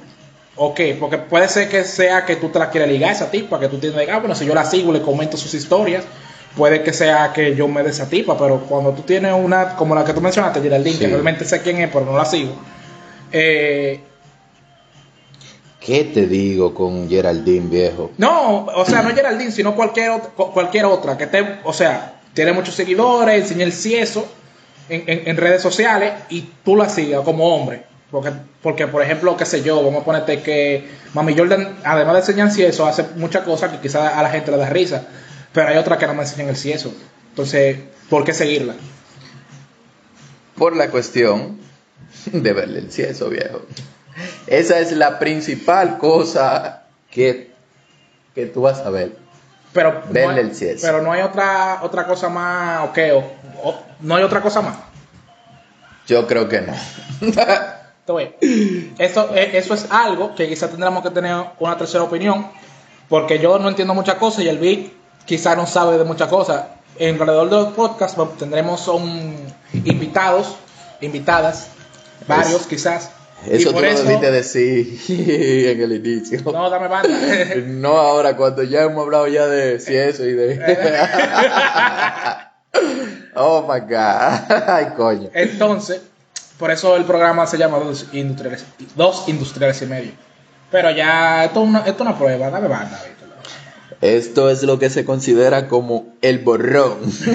¿O 0.57 0.73
qué? 0.73 0.95
Porque 0.99 1.17
puede 1.17 1.47
ser 1.49 1.67
que 1.69 1.83
sea 1.83 2.25
que 2.25 2.37
tú 2.37 2.49
te 2.49 2.59
la 2.59 2.69
quieres 2.69 2.89
ligar 2.89 3.09
a 3.09 3.13
esa 3.13 3.29
tipa, 3.31 3.59
que 3.59 3.67
tú 3.67 3.77
tienes, 3.77 4.07
ah, 4.09 4.19
bueno, 4.19 4.35
si 4.35 4.45
yo 4.45 4.55
la 4.55 4.63
sigo, 4.65 4.93
le 4.93 5.01
comento 5.01 5.35
sus 5.35 5.53
historias, 5.53 6.05
puede 6.55 6.81
que 6.81 6.93
sea 6.93 7.33
que 7.33 7.55
yo 7.55 7.67
me 7.67 7.83
dé 7.83 7.89
esa 7.89 8.07
tipa, 8.07 8.37
pero 8.37 8.61
cuando 8.61 8.91
tú 8.93 9.01
tienes 9.01 9.33
una, 9.33 9.75
como 9.75 9.93
la 9.95 10.05
que 10.05 10.13
tú 10.13 10.21
mencionaste, 10.21 10.61
Geraldine, 10.61 10.97
que 10.97 11.07
realmente 11.07 11.43
sé 11.43 11.61
quién 11.61 11.79
es, 11.81 11.89
pero 11.91 12.05
no 12.05 12.17
la 12.17 12.23
sigo, 12.25 12.51
eh, 13.33 13.99
¿Qué 15.79 16.03
te 16.05 16.25
digo 16.25 16.73
con 16.73 17.07
Geraldine, 17.07 17.67
viejo? 17.69 18.11
No, 18.17 18.65
o 18.65 18.85
sea, 18.85 19.03
no 19.03 19.13
Geraldine, 19.13 19.51
sino 19.51 19.75
cualquier, 19.75 20.13
cualquier 20.35 20.85
otra 20.85 21.15
que 21.17 21.25
esté, 21.25 21.59
o 21.63 21.73
sea, 21.73 22.21
tiene 22.33 22.53
muchos 22.53 22.73
seguidores, 22.73 23.35
enseña 23.43 23.65
el 23.65 23.71
cieso 23.73 24.25
en, 24.89 25.03
en- 25.05 25.27
en 25.27 25.37
redes 25.37 25.61
sociales 25.61 26.13
y 26.29 26.41
tú 26.63 26.75
la 26.75 26.89
sigas 26.89 27.21
como 27.21 27.53
hombre. 27.55 27.83
Porque, 28.15 28.31
porque, 28.63 28.87
por 28.87 29.01
ejemplo, 29.01 29.35
qué 29.35 29.45
sé 29.45 29.61
yo, 29.61 29.83
vamos 29.83 30.01
a 30.01 30.05
ponerte 30.05 30.41
que 30.41 30.87
Mami 31.13 31.37
Jordan, 31.37 31.75
además 31.83 32.13
de 32.13 32.19
enseñar 32.21 32.49
cieso, 32.49 32.85
hace 32.87 33.03
muchas 33.17 33.43
cosas 33.43 33.71
que 33.73 33.79
quizás 33.79 34.13
a 34.13 34.23
la 34.23 34.29
gente 34.29 34.51
le 34.51 34.57
da 34.57 34.69
risa, 34.69 35.03
pero 35.51 35.67
hay 35.67 35.75
otras 35.75 35.99
que 35.99 36.07
no 36.07 36.13
me 36.13 36.21
enseñan 36.21 36.47
el 36.47 36.55
cieso. 36.55 36.93
Entonces, 37.31 37.77
¿por 38.09 38.23
qué 38.23 38.31
seguirla? 38.33 38.73
Por 40.57 40.77
la 40.77 40.89
cuestión 40.89 41.59
de 42.31 42.53
verle 42.53 42.79
el 42.79 42.89
cieso, 42.91 43.27
viejo. 43.29 43.63
Esa 44.47 44.79
es 44.79 44.93
la 44.93 45.19
principal 45.19 45.97
cosa 45.97 46.83
que, 47.11 47.51
que 48.33 48.45
tú 48.45 48.61
vas 48.61 48.79
a 48.79 48.89
ver. 48.91 49.17
Pero 49.73 50.03
Verle 50.09 50.23
no 50.27 50.29
hay, 50.31 50.39
el 50.39 50.55
cieso. 50.55 50.87
pero 50.87 51.01
no 51.01 51.11
hay 51.11 51.21
otra 51.21 51.79
otra 51.83 52.07
cosa 52.07 52.29
más, 52.29 52.87
ok, 52.87 52.97
o- 53.13 53.69
o- 53.71 53.83
no 53.99 54.15
hay 54.15 54.23
otra 54.23 54.39
cosa 54.41 54.61
más. 54.61 54.77
Yo 56.07 56.25
creo 56.27 56.47
que 56.47 56.61
no. 56.61 56.73
Ves, 58.07 58.29
Esto, 58.99 59.29
eso 59.35 59.73
es 59.73 59.87
algo 59.89 60.35
que 60.35 60.47
quizás 60.47 60.69
tendremos 60.69 61.01
que 61.03 61.09
tener 61.09 61.35
una 61.59 61.77
tercera 61.77 62.03
opinión, 62.03 62.47
porque 63.09 63.39
yo 63.39 63.57
no 63.57 63.69
entiendo 63.69 63.93
muchas 63.93 64.15
cosas 64.15 64.43
y 64.43 64.49
el 64.49 64.59
Vic 64.59 64.91
quizás 65.25 65.57
no 65.57 65.65
sabe 65.65 65.97
de 65.97 66.03
muchas 66.03 66.29
cosas. 66.29 66.65
En 66.99 67.19
alrededor 67.19 67.49
de 67.49 67.55
los 67.57 67.73
podcasts 67.73 68.17
tendremos 68.37 68.79
son 68.79 69.35
invitados, 69.73 70.55
invitadas, 71.01 71.69
varios 72.27 72.61
Es- 72.61 72.67
quizás. 72.67 73.11
Eso 73.47 73.73
tú 73.73 73.79
lo 73.81 73.85
eso, 73.85 74.03
debiste 74.03 74.31
decir 74.31 74.99
en 75.69 75.81
el 75.81 75.91
inicio. 75.93 76.41
no, 76.45 76.69
dame 76.69 76.87
banda. 76.87 77.09
No 77.65 77.97
ahora, 77.97 78.37
cuando 78.37 78.63
ya 78.63 78.83
hemos 78.83 79.03
hablado 79.03 79.27
ya 79.27 79.45
de 79.45 79.79
cieso 79.79 80.25
y 80.25 80.33
de... 80.33 80.55
oh 83.35 83.61
my 83.67 83.79
God. 83.81 84.63
Ay, 84.67 84.85
coño. 84.95 85.29
Entonces, 85.33 86.01
por 86.59 86.71
eso 86.71 86.95
el 86.95 87.03
programa 87.05 87.45
se 87.47 87.57
llama 87.57 87.77
Dos 87.79 88.07
Industriales, 88.13 88.65
dos 88.95 89.27
industriales 89.27 89.81
y 89.81 89.85
Medio. 89.85 90.11
Pero 90.71 90.91
ya, 90.91 91.45
esto 91.45 91.61
es 91.63 91.67
una, 91.69 91.79
esto 91.79 91.91
es 91.91 92.01
una 92.01 92.17
prueba, 92.17 92.49
dame 92.49 92.67
banda. 92.67 92.99
Víctor. 93.05 93.29
Esto 94.01 94.49
es 94.49 94.63
lo 94.63 94.77
que 94.79 94.89
se 94.89 95.05
considera 95.05 95.67
como 95.67 96.13
el 96.21 96.39
borrón. 96.39 96.97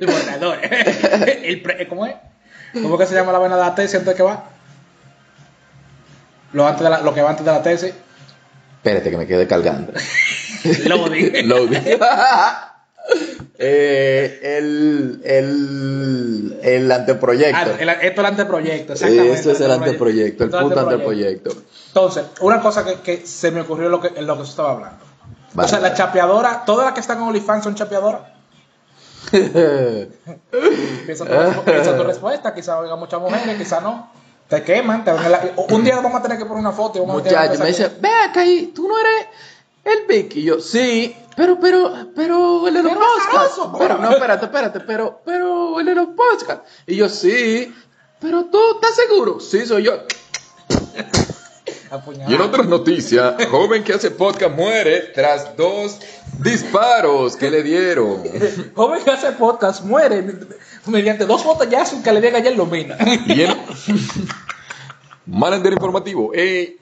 El 0.00 0.06
borrador. 0.06 0.58
El 1.42 1.62
pre- 1.62 1.86
¿Cómo 1.88 2.06
es? 2.06 2.14
¿Cómo 2.74 2.98
que 2.98 3.06
se 3.06 3.14
llama 3.14 3.32
la 3.32 3.38
vaina 3.38 3.56
de 3.56 3.62
la 3.62 3.74
tesis 3.74 3.94
antes 3.94 4.08
de 4.08 4.14
que 4.16 4.22
va? 4.22 4.50
Lo, 6.52 6.66
antes 6.66 6.82
de 6.82 6.90
la- 6.90 7.00
lo 7.00 7.14
que 7.14 7.22
va 7.22 7.30
antes 7.30 7.44
de 7.46 7.52
la 7.52 7.62
tesis. 7.62 7.94
Espérate 8.78 9.10
que 9.10 9.16
me 9.16 9.26
quede 9.26 9.46
cargando. 9.46 9.92
Loading. 10.84 11.48
Loading. 11.48 11.98
Eh, 13.58 14.40
el, 14.58 15.20
el, 15.24 16.58
el 16.62 16.92
anteproyecto. 16.92 17.56
Ah, 17.58 17.76
el- 17.78 17.88
esto 17.88 18.04
es 18.06 18.18
el 18.18 18.26
anteproyecto, 18.26 18.92
exactamente. 18.92 19.32
Esto 19.34 19.50
es 19.52 19.60
el 19.60 19.70
anteproyecto, 19.70 20.44
el 20.44 20.50
puto 20.50 20.80
anteproyecto. 20.80 21.50
Entonces, 21.88 22.24
una 22.40 22.60
cosa 22.60 22.84
que, 22.84 23.00
que 23.00 23.26
se 23.26 23.50
me 23.50 23.62
ocurrió 23.62 23.88
lo 23.88 24.00
que, 24.00 24.08
en 24.14 24.26
lo 24.26 24.36
que 24.36 24.42
estaba 24.42 24.72
hablando. 24.72 24.98
Vale. 25.54 25.66
O 25.66 25.68
sea, 25.70 25.80
la 25.80 25.94
chapeadora, 25.94 26.64
todas 26.66 26.84
las 26.84 26.92
que 26.94 27.00
están 27.00 27.16
en 27.18 27.24
OnlyFans 27.24 27.64
son 27.64 27.74
chapeadoras. 27.74 28.20
Piensa 31.06 31.24
tu, 31.24 31.62
piensa 31.64 31.96
tu 31.96 32.02
respuesta, 32.04 32.54
quizás 32.54 32.76
oiga 32.80 32.96
muchas 32.96 33.20
mujeres, 33.20 33.56
quizás 33.56 33.82
no. 33.82 34.10
Te 34.48 34.62
queman, 34.62 35.04
te 35.04 35.10
van 35.12 35.30
la- 35.32 35.50
un 35.70 35.82
día 35.82 35.96
vamos 35.96 36.14
a 36.14 36.22
tener 36.22 36.38
que 36.38 36.44
poner 36.44 36.60
una 36.60 36.72
foto 36.72 36.98
y 36.98 37.00
vamos 37.00 37.20
a 37.20 37.24
tener 37.24 37.38
Muchacho, 37.38 37.52
que 37.52 37.58
me 37.64 37.70
empezar- 37.70 37.88
dice, 37.90 38.00
ve 38.00 38.08
acá 38.28 38.40
ahí, 38.40 38.72
tú 38.74 38.86
no 38.86 38.94
eres 38.98 39.26
el 39.84 40.06
Vic. 40.06 40.36
Y 40.36 40.42
yo, 40.44 40.60
sí, 40.60 41.16
pero, 41.36 41.60
pero, 41.60 41.92
pero, 42.14 42.66
el 42.66 42.74
Pero 42.74 42.88
podcasts. 42.88 43.28
azaroso, 43.28 43.76
Pero, 43.78 43.98
no, 43.98 44.10
espérate, 44.10 44.46
espérate, 44.46 44.80
pero, 44.80 45.20
pero, 45.24 45.78
el 45.80 45.86
de 45.86 45.94
los 45.94 46.08
podcasts. 46.08 46.64
Y 46.86 46.96
yo, 46.96 47.08
sí, 47.08 47.74
pero 48.20 48.46
tú, 48.46 48.58
¿estás 48.74 48.96
seguro? 48.96 49.38
Sí, 49.40 49.66
soy 49.66 49.84
yo. 49.84 49.92
Apuñalada. 51.90 52.30
Y 52.30 52.34
en 52.34 52.40
otras 52.40 52.66
noticias, 52.66 53.34
joven 53.50 53.84
que 53.84 53.92
hace 53.92 54.10
podcast 54.10 54.56
muere 54.56 55.12
tras 55.14 55.56
dos 55.56 55.98
disparos 56.38 57.36
que 57.36 57.50
le 57.50 57.62
dieron. 57.62 58.22
Joven 58.74 59.04
que 59.04 59.10
hace 59.10 59.32
podcast 59.32 59.84
muere 59.84 60.24
mediante 60.86 61.26
dos 61.26 61.44
botellazos 61.44 62.02
que 62.02 62.12
le 62.12 62.20
diga 62.20 62.38
ayer 62.38 62.56
Lomina. 62.56 62.96
Y 63.26 63.42
en... 63.42 63.56
Manager 65.26 65.72
informativo. 65.72 66.30
eh, 66.34 66.78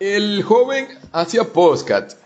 el 0.00 0.42
joven 0.42 0.86
hacía 1.12 1.44
podcast 1.44 2.18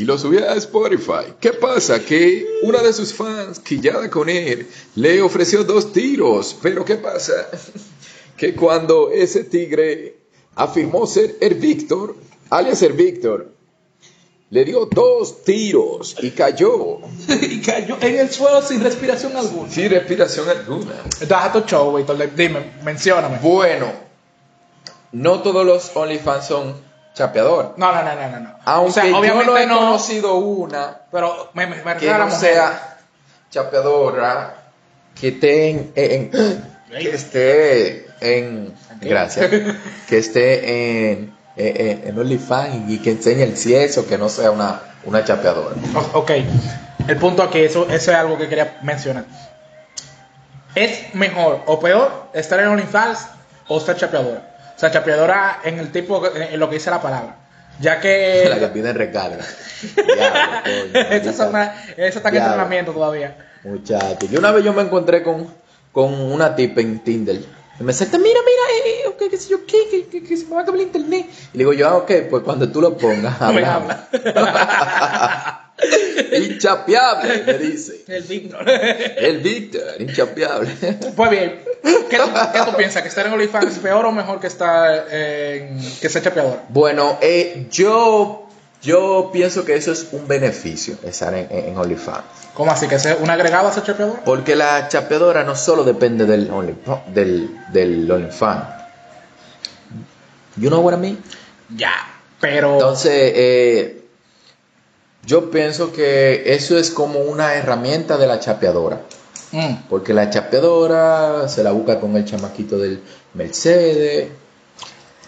y 0.00 0.04
lo 0.06 0.16
subía 0.16 0.50
a 0.50 0.54
Spotify. 0.54 1.34
¿Qué 1.38 1.52
pasa? 1.52 2.02
Que 2.02 2.46
una 2.62 2.80
de 2.80 2.90
sus 2.90 3.12
fans, 3.12 3.58
quillada 3.58 4.08
con 4.08 4.30
él, 4.30 4.66
le 4.94 5.20
ofreció 5.20 5.62
dos 5.62 5.92
tiros. 5.92 6.56
Pero 6.62 6.86
¿qué 6.86 6.96
pasa? 6.96 7.34
Que 8.38 8.54
cuando 8.54 9.10
ese 9.10 9.44
tigre 9.44 10.16
afirmó 10.54 11.06
ser 11.06 11.36
el 11.42 11.56
Víctor, 11.56 12.16
alias 12.48 12.80
el 12.80 12.94
Víctor, 12.94 13.52
le 14.48 14.64
dio 14.64 14.86
dos 14.86 15.44
tiros 15.44 16.16
y 16.22 16.30
cayó 16.30 17.00
y 17.28 17.60
cayó 17.60 17.98
en 18.00 18.20
el 18.20 18.30
suelo 18.30 18.62
sin 18.62 18.82
respiración 18.82 19.36
alguna. 19.36 19.70
sin 19.70 19.90
respiración 19.90 20.48
alguna. 20.48 20.94
Haz 21.28 21.52
tu 21.52 21.60
show, 21.66 21.94
Víctor. 21.94 22.16
Dime, 22.34 22.72
mencióname. 22.82 23.38
Bueno, 23.42 23.92
no 25.12 25.42
todos 25.42 25.66
los 25.66 25.94
OnlyFans 25.94 26.46
son 26.46 26.89
chapeadores. 27.24 27.70
No, 27.76 27.92
no, 27.92 28.02
no, 28.02 28.14
no, 28.14 28.40
no. 28.40 28.54
Aunque 28.64 28.90
o 28.90 28.92
sea, 28.94 29.06
yo 29.06 29.18
obviamente 29.18 29.46
no 29.50 29.58
he 29.58 29.66
no, 29.66 29.78
conocido 29.78 30.34
una 30.36 30.98
pero 31.10 31.50
me, 31.54 31.66
me, 31.66 31.82
me 31.82 31.96
que 31.96 32.10
no 32.10 32.30
sea 32.30 32.96
chapeadora, 33.50 34.54
que 35.20 35.28
esté 35.28 35.70
en, 35.70 35.92
en- 35.94 36.30
que 36.90 37.10
esté 37.10 38.06
en 38.20 38.74
gracias, 39.00 39.50
que 40.08 40.18
esté 40.18 41.10
en, 41.12 41.34
en, 41.56 42.08
en 42.08 42.18
OnlyFans 42.18 42.90
y 42.90 42.98
que 42.98 43.10
enseñe 43.12 43.42
el 43.42 43.56
cieso, 43.56 44.06
que 44.06 44.16
no 44.18 44.28
sea 44.28 44.50
una, 44.50 44.80
una 45.04 45.24
chapeadora. 45.24 45.76
Ok, 46.14 46.30
el 47.06 47.16
punto 47.18 47.42
aquí, 47.42 47.58
eso, 47.60 47.84
eso 47.90 48.10
es 48.12 48.16
algo 48.16 48.38
que 48.38 48.48
quería 48.48 48.78
mencionar. 48.82 49.24
¿Es 50.74 51.14
mejor 51.14 51.60
o 51.66 51.80
peor 51.80 52.28
estar 52.32 52.60
en 52.60 52.68
OnlyFans 52.68 53.26
o 53.68 53.78
estar 53.78 53.96
chapeadora? 53.96 54.49
O 54.80 54.82
sea, 54.82 54.90
chapeadora 54.90 55.60
en 55.62 55.78
el 55.78 55.92
tipo, 55.92 56.22
en 56.34 56.58
lo 56.58 56.70
que 56.70 56.76
dice 56.76 56.88
la 56.88 57.02
palabra. 57.02 57.36
Ya 57.80 58.00
que... 58.00 58.46
La 58.48 58.58
que 58.58 58.68
piden 58.68 58.94
recarga. 58.96 59.44
Diablo, 59.94 60.62
coño, 60.64 61.00
esa, 61.10 61.30
es 61.30 61.38
una- 61.40 61.74
esa 61.98 62.18
está 62.18 62.28
en 62.30 62.36
entrenamiento 62.36 62.92
todavía. 62.92 63.36
Muchacho, 63.62 64.26
yo 64.30 64.38
una 64.38 64.52
vez 64.52 64.64
yo 64.64 64.72
me 64.72 64.80
encontré 64.80 65.22
con, 65.22 65.52
con 65.92 66.14
una 66.14 66.56
tipa 66.56 66.80
en 66.80 67.00
Tinder. 67.00 67.36
Y 67.78 67.82
me 67.82 67.92
salta, 67.92 68.16
mira, 68.16 68.40
mira, 68.40 68.62
eh, 68.86 69.00
eh, 69.04 69.08
ok, 69.08 69.30
qué 69.30 69.36
sé 69.36 69.50
yo, 69.50 69.66
qué, 69.66 69.86
que, 69.90 70.06
que, 70.08 70.22
que 70.26 70.34
se 70.38 70.46
me 70.46 70.52
va 70.52 70.60
a 70.60 70.62
acabar 70.62 70.80
el 70.80 70.86
internet. 70.86 71.26
Y 71.52 71.58
le 71.58 71.58
digo 71.58 71.74
yo, 71.74 71.88
ah, 71.88 71.96
ok, 71.98 72.10
pues 72.30 72.42
cuando 72.42 72.72
tú 72.72 72.80
lo 72.80 72.96
pongas, 72.96 73.38
habla. 73.42 74.08
Inchapeable, 76.32 77.42
me 77.46 77.54
dice. 77.58 78.04
el 78.08 78.22
Víctor. 78.22 78.64
El 78.68 79.38
Víctor, 79.38 79.82
inchapeable. 79.98 80.70
Pues 81.16 81.30
bien, 81.30 81.60
¿qué 81.82 82.16
tú, 82.16 82.30
qué 82.52 82.60
tú 82.64 82.76
piensas? 82.76 83.02
¿Que 83.02 83.08
estar 83.08 83.26
en 83.26 83.32
OnlyFans 83.32 83.72
es 83.72 83.78
peor 83.78 84.04
o 84.04 84.12
mejor 84.12 84.40
que 84.40 84.46
estar 84.46 85.06
en, 85.10 85.78
que 86.00 86.08
ser 86.08 86.22
chapeadora? 86.22 86.64
Bueno, 86.68 87.18
eh, 87.20 87.66
yo, 87.70 88.48
yo 88.82 89.30
pienso 89.32 89.64
que 89.64 89.76
eso 89.76 89.92
es 89.92 90.08
un 90.12 90.26
beneficio, 90.26 90.96
estar 91.02 91.34
en, 91.34 91.48
en, 91.50 91.76
OnlyFans. 91.76 92.24
¿Cómo 92.54 92.70
así? 92.72 92.88
¿Que 92.88 92.98
sea 92.98 93.16
un 93.16 93.30
agregado 93.30 93.68
a 93.68 93.72
ser 93.72 93.84
chapeadora? 93.84 94.22
Porque 94.24 94.56
la 94.56 94.88
chapeadora 94.88 95.44
no 95.44 95.56
solo 95.56 95.84
depende 95.84 96.26
del, 96.26 96.50
Only, 96.50 96.76
del, 97.14 97.50
del 97.72 98.10
OnlyFans. 98.10 98.80
You 100.56 100.68
know 100.68 100.80
what 100.80 100.94
I 100.94 100.98
mean? 100.98 101.22
Ya, 101.76 101.94
pero... 102.40 102.74
Entonces, 102.74 103.12
eh, 103.34 104.00
yo 105.24 105.50
pienso 105.50 105.92
que 105.92 106.54
eso 106.54 106.78
es 106.78 106.90
como 106.90 107.20
una 107.20 107.54
herramienta 107.54 108.16
de 108.16 108.26
la 108.26 108.40
chapeadora. 108.40 109.00
Mm. 109.52 109.74
Porque 109.88 110.14
la 110.14 110.30
chapeadora 110.30 111.48
se 111.48 111.62
la 111.64 111.72
busca 111.72 111.98
con 112.00 112.16
el 112.16 112.24
chamaquito 112.24 112.78
del 112.78 113.02
Mercedes. 113.34 114.28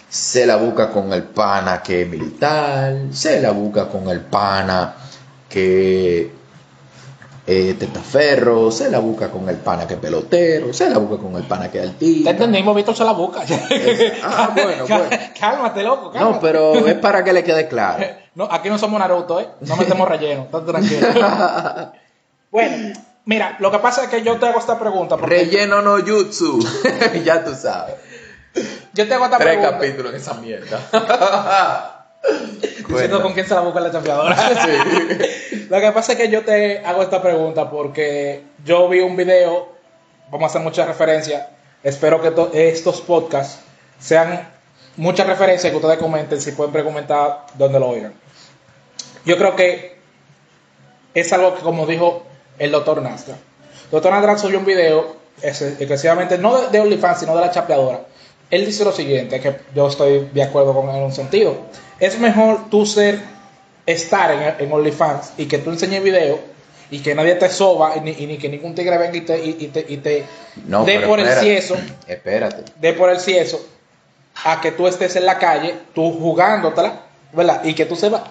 se 0.08 0.44
la 0.46 0.56
busca 0.56 0.90
con 0.90 1.12
el 1.12 1.22
pana 1.22 1.82
que 1.82 2.02
es 2.02 2.08
militar, 2.08 2.94
se 3.12 3.40
la 3.40 3.50
busca 3.52 3.88
con 3.88 4.08
el 4.08 4.20
pana 4.20 4.94
que 5.48 6.30
eh, 7.46 7.74
tetaferro, 7.78 8.70
se 8.70 8.90
la 8.90 8.98
busca 9.00 9.28
con 9.30 9.48
el 9.48 9.56
pana 9.56 9.86
que 9.86 9.94
es 9.94 10.00
pelotero, 10.00 10.72
se 10.72 10.88
la 10.90 10.98
busca 10.98 11.20
con 11.22 11.34
el 11.36 11.42
pana 11.44 11.70
que 11.70 11.78
es 11.78 11.84
Te 11.84 11.90
artista. 11.90 12.30
entendimos, 12.30 12.76
Víctor 12.76 12.94
se 12.94 13.04
la 13.04 13.12
busca. 13.12 13.40
Ah, 14.22 14.50
bueno, 14.54 14.84
bueno. 14.88 15.04
Cálmate, 15.40 15.82
loco, 15.82 16.12
cálmate. 16.12 16.34
No, 16.34 16.40
pero 16.40 16.86
es 16.86 16.94
para 16.96 17.24
que 17.24 17.32
le 17.32 17.42
quede 17.42 17.66
claro. 17.68 18.04
No, 18.34 18.44
aquí 18.50 18.70
no 18.70 18.78
somos 18.78 18.98
Naruto, 18.98 19.40
¿eh? 19.40 19.48
No 19.60 19.76
metemos 19.76 20.08
relleno, 20.08 20.44
estate 20.44 20.72
tranquilo. 20.72 21.06
bueno, 22.50 22.94
mira, 23.24 23.56
lo 23.60 23.70
que 23.70 23.78
pasa 23.78 24.04
es 24.04 24.08
que 24.10 24.22
yo 24.22 24.38
te 24.38 24.46
hago 24.46 24.58
esta 24.58 24.78
pregunta. 24.78 25.16
Porque 25.16 25.34
Relleno 25.36 25.82
no 25.82 25.98
jutsu. 26.04 26.58
ya 27.24 27.44
tú 27.44 27.54
sabes. 27.54 27.94
yo 28.94 29.06
te 29.08 29.14
hago 29.14 29.24
esta 29.26 29.38
Tres 29.38 29.56
pregunta. 29.56 29.70
capítulos 29.78 30.12
en 30.14 30.20
esa 30.20 30.34
mierda. 30.34 31.98
Diciendo 32.88 33.22
con 33.22 33.32
quién 33.32 33.46
se 33.46 33.54
la 33.54 33.60
busca 33.62 33.80
la 33.80 33.90
champiadora. 33.90 34.36
Lo 35.70 35.80
que 35.80 35.92
pasa 35.92 36.12
es 36.12 36.18
que 36.18 36.28
yo 36.28 36.42
te 36.44 36.78
hago 36.84 37.02
esta 37.02 37.20
pregunta 37.22 37.68
porque 37.70 38.44
yo 38.64 38.88
vi 38.88 39.00
un 39.00 39.16
video, 39.16 39.72
vamos 40.30 40.44
a 40.44 40.50
hacer 40.50 40.60
muchas 40.62 40.86
referencias. 40.86 41.46
Espero 41.82 42.20
que 42.22 42.30
to- 42.30 42.50
estos 42.52 43.00
podcasts 43.00 43.58
sean 43.98 44.48
muchas 44.96 45.26
referencias 45.26 45.70
que 45.72 45.76
ustedes 45.76 45.98
comenten, 45.98 46.40
si 46.40 46.52
pueden 46.52 46.72
preguntar 46.72 47.46
donde 47.54 47.80
lo 47.80 47.88
oigan. 47.88 48.12
Yo 49.24 49.36
creo 49.36 49.56
que 49.56 49.96
es 51.14 51.32
algo 51.32 51.54
que, 51.56 51.62
como 51.62 51.86
dijo 51.86 52.24
el 52.64 52.70
doctor 52.70 53.02
Nastra. 53.02 53.34
El 53.34 53.90
doctor 53.90 54.12
Nastra 54.12 54.38
subió 54.38 54.58
un 54.58 54.64
video, 54.64 55.16
excesivamente, 55.42 56.38
no 56.38 56.60
de, 56.60 56.68
de 56.68 56.80
OnlyFans, 56.80 57.20
sino 57.20 57.34
de 57.34 57.40
la 57.40 57.50
chapeadora. 57.50 58.00
Él 58.50 58.66
dice 58.66 58.84
lo 58.84 58.92
siguiente, 58.92 59.40
que 59.40 59.56
yo 59.74 59.88
estoy 59.88 60.28
de 60.32 60.42
acuerdo 60.42 60.74
con 60.74 60.88
él 60.90 60.96
en 60.96 61.02
un 61.02 61.12
sentido. 61.12 61.56
Es 61.98 62.18
mejor 62.18 62.70
tú 62.70 62.84
ser, 62.86 63.18
estar 63.86 64.30
en, 64.30 64.54
en 64.64 64.72
OnlyFans 64.72 65.32
y 65.38 65.46
que 65.46 65.58
tú 65.58 65.70
enseñes 65.70 66.02
video 66.02 66.38
y 66.90 67.00
que 67.00 67.14
nadie 67.14 67.34
te 67.36 67.48
soba 67.48 67.96
y 67.96 68.00
ni, 68.00 68.10
y 68.12 68.26
ni 68.26 68.36
que 68.38 68.48
ningún 68.50 68.74
tigre 68.74 68.98
venga 68.98 69.16
y 69.16 69.22
te, 69.22 69.38
y, 69.44 69.56
y 69.58 69.68
te, 69.68 69.86
y 69.88 69.96
te 69.96 70.24
No, 70.66 70.84
dé 70.84 71.00
por 71.00 71.18
el 71.18 71.28
cieso, 71.40 71.76
Espérate. 72.06 72.64
de 72.76 72.92
por 72.92 73.08
el 73.08 73.18
cieso, 73.18 73.64
a 74.44 74.60
que 74.60 74.72
tú 74.72 74.86
estés 74.86 75.16
en 75.16 75.24
la 75.26 75.38
calle, 75.38 75.74
tú 75.94 76.12
jugándotela, 76.12 77.00
¿verdad? 77.32 77.64
Y 77.64 77.74
que 77.74 77.86
tú 77.86 77.96
sepas 77.96 78.22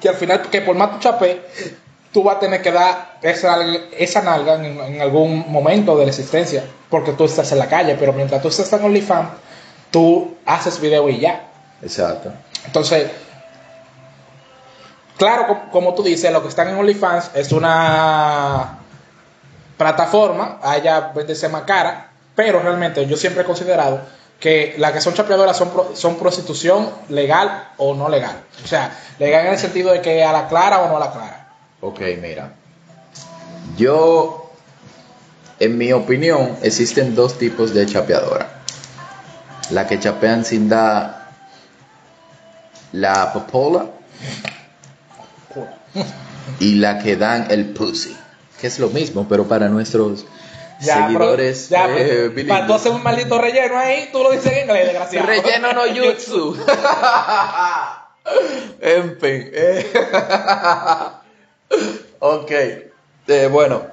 que 0.00 0.08
al 0.08 0.14
final, 0.16 0.42
que 0.50 0.62
por 0.62 0.74
más 0.74 0.92
tu 0.92 0.98
chapé, 1.00 1.42
tú 2.16 2.22
vas 2.22 2.36
a 2.36 2.40
tener 2.40 2.62
que 2.62 2.72
dar 2.72 3.18
esa, 3.20 3.58
esa 3.98 4.22
nalga 4.22 4.54
en, 4.54 4.80
en 4.80 5.02
algún 5.02 5.52
momento 5.52 5.98
de 5.98 6.06
la 6.06 6.10
existencia, 6.12 6.64
porque 6.88 7.12
tú 7.12 7.24
estás 7.24 7.52
en 7.52 7.58
la 7.58 7.66
calle, 7.68 7.94
pero 8.00 8.14
mientras 8.14 8.40
tú 8.40 8.48
estás 8.48 8.72
en 8.72 8.86
OnlyFans, 8.86 9.28
tú 9.90 10.34
haces 10.46 10.80
video 10.80 11.06
y 11.10 11.18
ya. 11.20 11.46
Exacto. 11.82 12.32
Entonces, 12.64 13.10
claro, 15.18 15.46
co- 15.46 15.60
como 15.70 15.92
tú 15.94 16.02
dices, 16.02 16.32
lo 16.32 16.40
que 16.40 16.48
están 16.48 16.68
en 16.70 16.76
OnlyFans 16.78 17.32
es 17.34 17.52
una 17.52 18.78
plataforma, 19.76 20.58
allá 20.62 21.12
venderse 21.14 21.50
más 21.50 21.64
cara, 21.64 22.12
pero 22.34 22.60
realmente 22.60 23.04
yo 23.06 23.18
siempre 23.18 23.42
he 23.42 23.44
considerado 23.46 24.00
que 24.40 24.74
las 24.78 24.92
que 24.92 25.02
son 25.02 25.12
chapeadoras 25.12 25.54
son, 25.54 25.68
pro- 25.68 25.90
son 25.94 26.16
prostitución 26.16 26.88
legal 27.10 27.68
o 27.76 27.92
no 27.92 28.08
legal. 28.08 28.36
O 28.64 28.66
sea, 28.66 28.90
legal 29.18 29.44
en 29.48 29.52
el 29.52 29.58
sentido 29.58 29.92
de 29.92 30.00
que 30.00 30.24
a 30.24 30.32
la 30.32 30.48
clara 30.48 30.78
o 30.80 30.88
no 30.88 30.96
a 30.96 31.00
la 31.00 31.12
clara. 31.12 31.42
Ok, 31.86 32.00
mira. 32.20 32.52
Yo, 33.76 34.50
en 35.60 35.78
mi 35.78 35.92
opinión, 35.92 36.56
existen 36.62 37.14
dos 37.14 37.38
tipos 37.38 37.72
de 37.74 37.86
chapeadora. 37.86 38.48
La 39.70 39.86
que 39.86 40.00
chapean 40.00 40.44
sin 40.44 40.68
dar 40.68 41.30
la 42.92 43.32
popola 43.32 43.86
y 46.60 46.74
la 46.76 46.98
que 46.98 47.16
dan 47.16 47.46
el 47.50 47.66
pussy. 47.66 48.16
Que 48.60 48.66
es 48.66 48.78
lo 48.80 48.88
mismo, 48.88 49.28
pero 49.28 49.46
para 49.46 49.68
nuestros 49.68 50.24
seguidores 50.80 51.68
pero- 51.70 51.86
ya, 51.88 51.96
eh, 51.98 52.28
bilingües. 52.28 52.46
para 52.48 52.66
tú 52.66 52.74
hacer 52.74 52.90
un 52.92 53.02
maldito 53.02 53.38
relleno 53.40 53.78
ahí, 53.78 54.08
tú 54.12 54.22
lo 54.24 54.30
dices 54.32 54.52
en 54.52 54.60
inglés, 54.68 54.86
desgraciado. 54.86 55.26
Relleno 55.26 55.72
no 55.72 55.82
jutsu. 55.94 56.56
en 58.80 59.18
fin. 59.20 59.50
eh. 59.52 59.92
ok. 62.26 62.50
Eh, 63.28 63.48
bueno, 63.50 63.86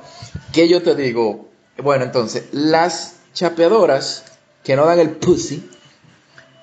¿qué 0.52 0.67
yo 0.67 0.82
te 0.82 0.96
digo? 0.96 1.50
Bueno, 1.78 2.04
entonces, 2.04 2.46
las 2.52 3.15
chapeadoras 3.34 4.26
que 4.63 4.76
no 4.76 4.86
dan 4.86 5.00
el 5.00 5.12
pussy 5.12 5.69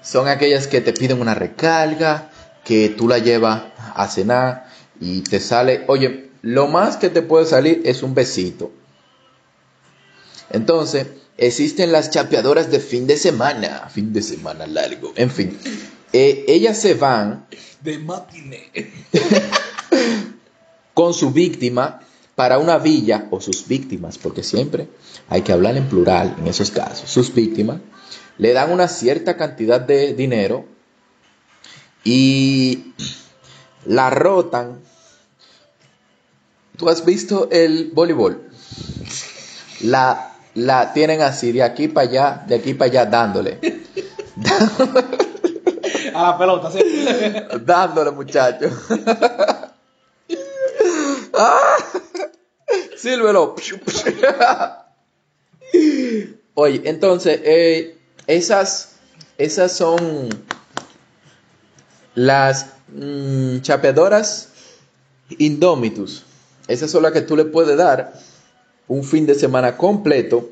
son 0.03 0.29
aquellas 0.29 0.67
que 0.67 0.81
te 0.81 0.93
piden 0.93 1.21
una 1.21 1.35
recarga, 1.35 2.31
que 2.65 2.89
tú 2.89 3.09
la 3.09 3.19
llevas 3.19 3.63
a 3.95 4.09
cenar 4.09 4.69
y 5.01 5.23
te 5.23 5.41
sale, 5.41 5.85
oye, 5.89 6.31
lo 6.43 6.69
más 6.69 6.97
que 6.97 7.11
te 7.11 7.23
puede 7.23 7.47
salir 7.47 7.83
es 7.85 8.03
un 8.03 8.15
besito. 8.15 8.71
Entonces, 10.51 11.07
existen 11.37 11.93
las 11.93 12.11
chapeadoras 12.11 12.71
de 12.71 12.81
fin 12.81 13.07
de 13.07 13.17
semana, 13.17 13.89
fin 13.93 14.13
de 14.13 14.23
semana 14.23 14.67
largo, 14.67 15.13
en 15.17 15.31
fin. 15.31 15.59
Eh, 16.13 16.45
ellas 16.49 16.81
se 16.81 16.95
van 16.95 17.47
De 17.83 17.99
matiné. 17.99 18.71
con 21.01 21.15
su 21.15 21.31
víctima 21.31 22.01
para 22.35 22.59
una 22.59 22.77
villa 22.77 23.27
o 23.31 23.41
sus 23.41 23.67
víctimas, 23.67 24.19
porque 24.19 24.43
siempre 24.43 24.87
hay 25.31 25.41
que 25.41 25.51
hablar 25.51 25.79
en 25.79 25.89
plural 25.89 26.37
en 26.39 26.47
esos 26.47 26.71
casos. 26.71 27.09
Sus 27.09 27.33
víctimas 27.33 27.81
le 28.37 28.53
dan 28.53 28.71
una 28.71 28.87
cierta 28.87 29.39
cantidad 29.39 29.81
de 29.81 30.13
dinero 30.13 30.67
y 32.05 32.93
la 33.87 34.11
rotan. 34.11 34.81
¿Tú 36.77 36.91
has 36.91 37.03
visto 37.07 37.49
el 37.51 37.93
voleibol? 37.95 38.43
La, 39.81 40.37
la 40.55 40.93
tienen 40.93 41.23
así, 41.23 41.51
de 41.53 41.63
aquí 41.63 41.89
para 41.89 42.11
allá, 42.11 42.45
de 42.47 42.57
aquí 42.57 42.75
para 42.75 42.91
allá, 42.91 43.07
dándole. 43.07 43.59
A 46.15 46.23
la 46.23 46.39
pelota, 46.39 46.71
sí. 46.71 46.81
Dándole, 47.65 48.11
muchacho. 48.11 48.67
Ah, 51.43 51.79
Sílvelo. 52.99 53.55
Oye, 56.55 56.83
entonces, 56.85 57.41
eh, 57.43 57.97
esas, 58.27 58.97
esas 59.39 59.73
son 59.73 60.29
las 62.15 62.67
mm, 62.89 63.61
chapeadoras 63.61 64.51
indómitus. 65.39 66.27
Esas 66.69 66.91
son 66.91 67.05
las 67.05 67.13
que 67.13 67.23
tú 67.23 67.39
le 67.39 67.47
puedes 67.47 67.75
dar 67.75 68.13
un 68.87 69.03
fin 69.03 69.25
de 69.25 69.35
semana 69.35 69.79
completo 69.79 70.51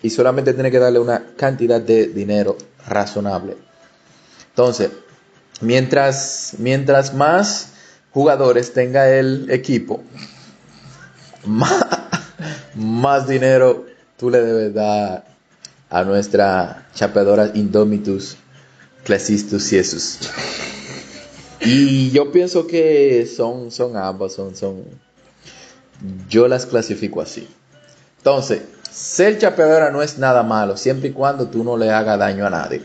y 0.00 0.08
solamente 0.08 0.54
tienes 0.54 0.72
que 0.72 0.78
darle 0.78 0.98
una 0.98 1.34
cantidad 1.36 1.78
de 1.78 2.06
dinero 2.06 2.56
razonable. 2.86 3.58
Entonces, 4.48 4.92
mientras, 5.60 6.54
mientras 6.56 7.12
más 7.12 7.74
jugadores 8.12 8.72
tenga 8.72 9.10
el 9.10 9.50
equipo, 9.50 10.02
más, 11.46 11.84
más 12.74 13.28
dinero 13.28 13.86
tú 14.16 14.30
le 14.30 14.40
debes 14.40 14.74
dar 14.74 15.24
a 15.88 16.04
nuestra 16.04 16.86
chapeadora 16.94 17.50
Indomitus 17.54 18.36
Classistus 19.04 19.68
Jesus. 19.68 20.18
Y 21.60 22.10
yo 22.10 22.32
pienso 22.32 22.66
que 22.66 23.26
son, 23.26 23.70
son 23.70 23.96
ambas, 23.96 24.32
son, 24.34 24.56
son. 24.56 24.84
Yo 26.28 26.48
las 26.48 26.64
clasifico 26.64 27.20
así. 27.20 27.48
Entonces, 28.18 28.62
ser 28.90 29.38
chapeadora 29.38 29.90
no 29.90 30.02
es 30.02 30.18
nada 30.18 30.42
malo, 30.42 30.76
siempre 30.76 31.10
y 31.10 31.12
cuando 31.12 31.48
tú 31.48 31.64
no 31.64 31.76
le 31.76 31.90
hagas 31.90 32.18
daño 32.18 32.46
a 32.46 32.50
nadie. 32.50 32.82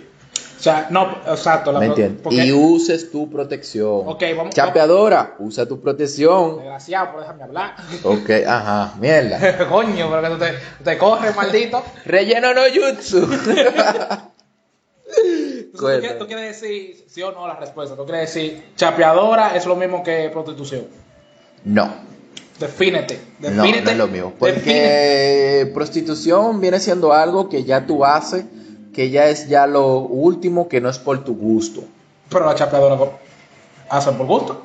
O 0.57 0.61
sea, 0.65 0.87
no, 0.89 1.17
exacto. 1.27 1.71
La 1.71 1.79
¿Me 1.79 1.87
entiendes? 1.87 2.21
porque- 2.23 2.45
Y 2.45 2.51
uses 2.51 3.11
tu 3.11 3.29
protección. 3.29 4.03
Ok, 4.07 4.23
vamos- 4.37 4.55
Chapeadora, 4.55 5.35
usa 5.39 5.65
tu 5.67 5.79
protección. 5.81 6.57
Desgraciado, 6.57 7.11
por 7.11 7.21
déjame 7.21 7.43
hablar. 7.43 7.75
Ok, 8.03 8.29
ajá, 8.47 8.93
mierda. 8.99 9.67
Coño, 9.69 10.09
pero 10.09 10.21
que 10.21 10.29
tú 10.29 10.37
te, 10.37 10.83
te 10.83 10.97
corres, 10.97 11.35
maldito. 11.35 11.83
Relleno 12.05 12.53
no 12.53 12.61
jutsu. 12.63 13.17
Entonces, 13.23 13.73
¿tú, 15.73 15.85
quieres, 15.85 16.17
tú 16.19 16.27
quieres 16.27 16.61
decir 16.61 17.03
sí 17.07 17.21
o 17.21 17.31
no 17.31 17.47
la 17.47 17.55
respuesta. 17.55 17.95
Tú 17.95 18.05
quieres 18.05 18.33
decir 18.33 18.63
chapeadora 18.75 19.55
es 19.55 19.65
lo 19.65 19.75
mismo 19.75 20.03
que 20.03 20.29
prostitución. 20.31 20.87
No, 21.63 21.89
Defínete. 22.59 23.19
Defínete. 23.39 23.81
no 23.83 23.91
es 23.91 23.97
lo 23.97 24.07
mismo. 24.07 24.33
defínete. 24.39 24.53
Porque 24.63 25.71
prostitución 25.73 26.61
viene 26.61 26.79
siendo 26.79 27.11
algo 27.11 27.49
que 27.49 27.63
ya 27.65 27.85
tú 27.85 28.05
haces, 28.05 28.45
que 28.95 29.09
ya 29.09 29.25
es 29.25 29.49
ya 29.49 29.67
lo 29.67 29.97
último, 29.97 30.69
que 30.69 30.79
no 30.79 30.87
es 30.87 30.99
por 30.99 31.21
tu 31.25 31.35
gusto. 31.35 31.83
Pero 32.29 32.45
la 32.45 32.55
chapeadora 32.55 32.97
hacen 33.89 34.15
por 34.15 34.25
gusto. 34.25 34.61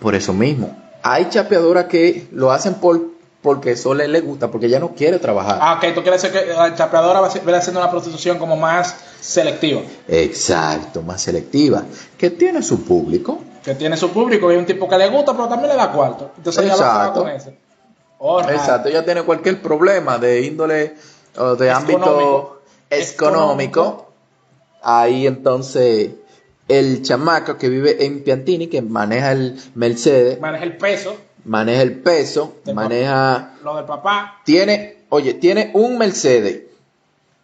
Por 0.00 0.14
eso 0.14 0.34
mismo. 0.34 0.76
Hay 1.02 1.30
chapeadoras 1.30 1.86
que 1.86 2.28
lo 2.30 2.52
hacen 2.52 2.74
por 2.74 3.00
porque 3.40 3.72
eso 3.72 3.94
le, 3.94 4.20
gusta, 4.20 4.50
porque 4.50 4.66
ella 4.66 4.78
no 4.78 4.90
quiere 4.90 5.18
trabajar. 5.18 5.58
Ah, 5.60 5.78
ok, 5.78 5.94
tú 5.94 6.02
quieres 6.02 6.22
decir 6.22 6.38
que 6.38 6.52
la 6.52 6.74
chapeadora 6.76 7.20
va 7.20 7.26
a 7.26 7.60
siendo 7.60 7.80
una 7.80 7.90
prostitución 7.90 8.38
como 8.38 8.54
más 8.54 8.94
selectiva. 9.20 9.80
Exacto, 10.06 11.02
más 11.02 11.22
selectiva. 11.22 11.82
Que 12.18 12.30
tiene 12.30 12.62
su 12.62 12.84
público. 12.84 13.40
Que 13.64 13.74
tiene 13.74 13.96
su 13.96 14.10
público 14.10 14.52
y 14.52 14.54
es 14.54 14.60
un 14.60 14.66
tipo 14.66 14.86
que 14.88 14.98
le 14.98 15.08
gusta, 15.08 15.32
pero 15.32 15.48
también 15.48 15.70
le 15.70 15.76
da 15.76 15.90
cuarto. 15.90 16.32
Entonces 16.36 16.66
ya 16.66 16.76
va 16.76 17.06
Exacto. 17.06 17.20
con 17.22 17.30
eso. 17.30 17.52
Alright. 18.20 18.60
Exacto, 18.60 18.88
ella 18.90 19.04
tiene 19.04 19.22
cualquier 19.22 19.60
problema 19.60 20.18
de 20.18 20.42
índole 20.42 20.94
o 21.36 21.56
de 21.56 21.70
ámbito 21.70 22.61
Económico. 23.00 24.12
Ahí 24.82 25.26
entonces 25.26 26.10
el 26.68 27.02
chamaco 27.02 27.56
que 27.58 27.68
vive 27.68 28.04
en 28.04 28.22
Piantini, 28.24 28.66
que 28.68 28.82
maneja 28.82 29.32
el 29.32 29.60
Mercedes, 29.74 30.40
Maneja 30.40 30.64
el 30.64 30.76
peso, 30.76 31.16
maneja 31.44 31.82
el 31.82 32.00
peso, 32.00 32.56
Del 32.64 32.74
maneja... 32.74 33.54
lo 33.62 33.76
del 33.76 33.84
papá. 33.84 34.40
Tiene, 34.44 35.04
oye, 35.10 35.34
tiene 35.34 35.70
un 35.74 35.98
Mercedes, 35.98 36.62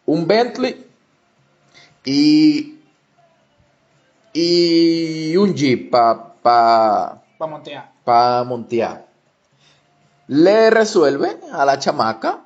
un 0.07 0.27
Bentley 0.27 0.85
y, 2.05 2.79
y 4.33 5.37
un 5.37 5.55
Jeep 5.55 5.91
para 5.91 6.33
pa, 6.43 7.23
Para 7.39 7.51
montear. 7.51 7.93
pa 8.05 8.45
montear. 8.45 9.07
Le 10.29 10.71
resuelve 10.71 11.39
a 11.53 11.65
la 11.65 11.79
chamaca 11.79 12.41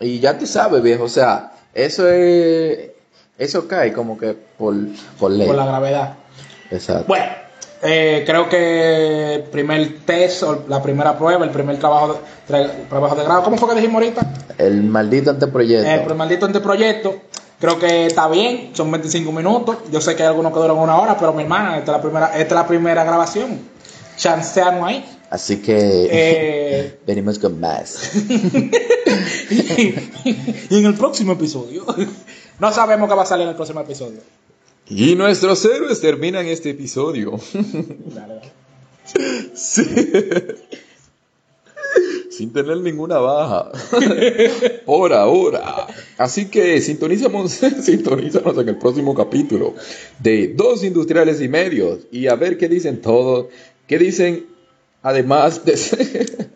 y 0.00 0.18
ya 0.20 0.38
tú 0.38 0.46
sabes, 0.46 0.82
viejo, 0.82 1.04
o 1.04 1.08
sea, 1.08 1.52
eso 1.74 2.08
es, 2.08 2.90
eso 3.38 3.66
cae 3.68 3.92
como 3.92 4.18
que 4.18 4.34
por, 4.58 4.74
por 5.18 5.30
ley. 5.30 5.46
Por 5.46 5.56
la 5.56 5.66
gravedad. 5.66 6.14
Exacto. 6.70 7.04
Bueno, 7.08 7.24
eh, 7.82 8.22
creo 8.26 8.48
que 8.48 9.34
el 9.36 9.42
primer 9.44 10.00
test, 10.04 10.42
o 10.42 10.64
la 10.68 10.82
primera 10.82 11.16
prueba, 11.16 11.44
el 11.44 11.50
primer 11.50 11.78
trabajo 11.78 12.20
de, 12.48 12.54
tra- 12.54 12.88
trabajo 12.88 13.14
de 13.16 13.24
grado, 13.24 13.42
¿cómo 13.42 13.56
fue 13.56 13.68
que 13.70 13.74
dijimos 13.76 14.02
ahorita? 14.02 14.26
El 14.58 14.82
maldito 14.84 15.30
anteproyecto. 15.30 16.10
El 16.10 16.14
maldito 16.16 16.46
anteproyecto. 16.46 17.14
Creo 17.58 17.78
que 17.78 18.06
está 18.06 18.26
bien, 18.28 18.70
son 18.74 18.90
25 18.90 19.32
minutos. 19.32 19.76
Yo 19.90 20.00
sé 20.00 20.16
que 20.16 20.22
hay 20.22 20.28
algunos 20.28 20.52
que 20.52 20.58
duran 20.60 20.78
una 20.78 20.96
hora, 20.98 21.16
pero 21.18 21.32
mi 21.34 21.42
hermana, 21.42 21.76
esta 21.78 21.92
es 21.92 21.96
la 21.98 22.02
primera, 22.02 22.26
esta 22.28 22.40
es 22.40 22.52
la 22.52 22.66
primera 22.66 23.04
grabación. 23.04 23.58
Chanceamos 24.16 24.86
ahí. 24.88 25.19
Así 25.30 25.58
que 25.58 26.08
Eh, 26.10 26.98
venimos 27.06 27.38
con 27.38 27.58
más. 27.60 28.10
y 29.50 30.78
en 30.78 30.84
el 30.84 30.94
próximo 30.94 31.32
episodio. 31.32 31.86
No 32.60 32.70
sabemos 32.74 33.08
qué 33.08 33.14
va 33.14 33.22
a 33.22 33.26
salir 33.26 33.44
en 33.44 33.48
el 33.48 33.54
próximo 33.56 33.80
episodio. 33.80 34.20
Y 34.86 35.14
nuestros 35.14 35.64
héroes 35.64 35.98
terminan 36.02 36.44
este 36.44 36.68
episodio. 36.68 37.40
Dale, 37.54 38.34
dale. 38.34 38.52
Sí. 39.54 39.82
Sin 42.30 42.52
tener 42.52 42.76
ninguna 42.78 43.16
baja. 43.16 43.72
Por 44.84 45.14
ahora. 45.14 45.86
Así 46.18 46.50
que 46.50 46.82
sintonízanos, 46.82 47.50
sintonízanos 47.80 48.58
en 48.58 48.68
el 48.68 48.76
próximo 48.76 49.14
capítulo 49.14 49.74
de 50.18 50.48
Dos 50.48 50.84
Industriales 50.84 51.40
y 51.40 51.48
Medios. 51.48 52.00
Y 52.12 52.26
a 52.26 52.34
ver 52.34 52.58
qué 52.58 52.68
dicen 52.68 53.00
todos. 53.00 53.46
¿Qué 53.86 53.96
dicen 53.96 54.44
además 55.02 55.64
de... 55.64 56.48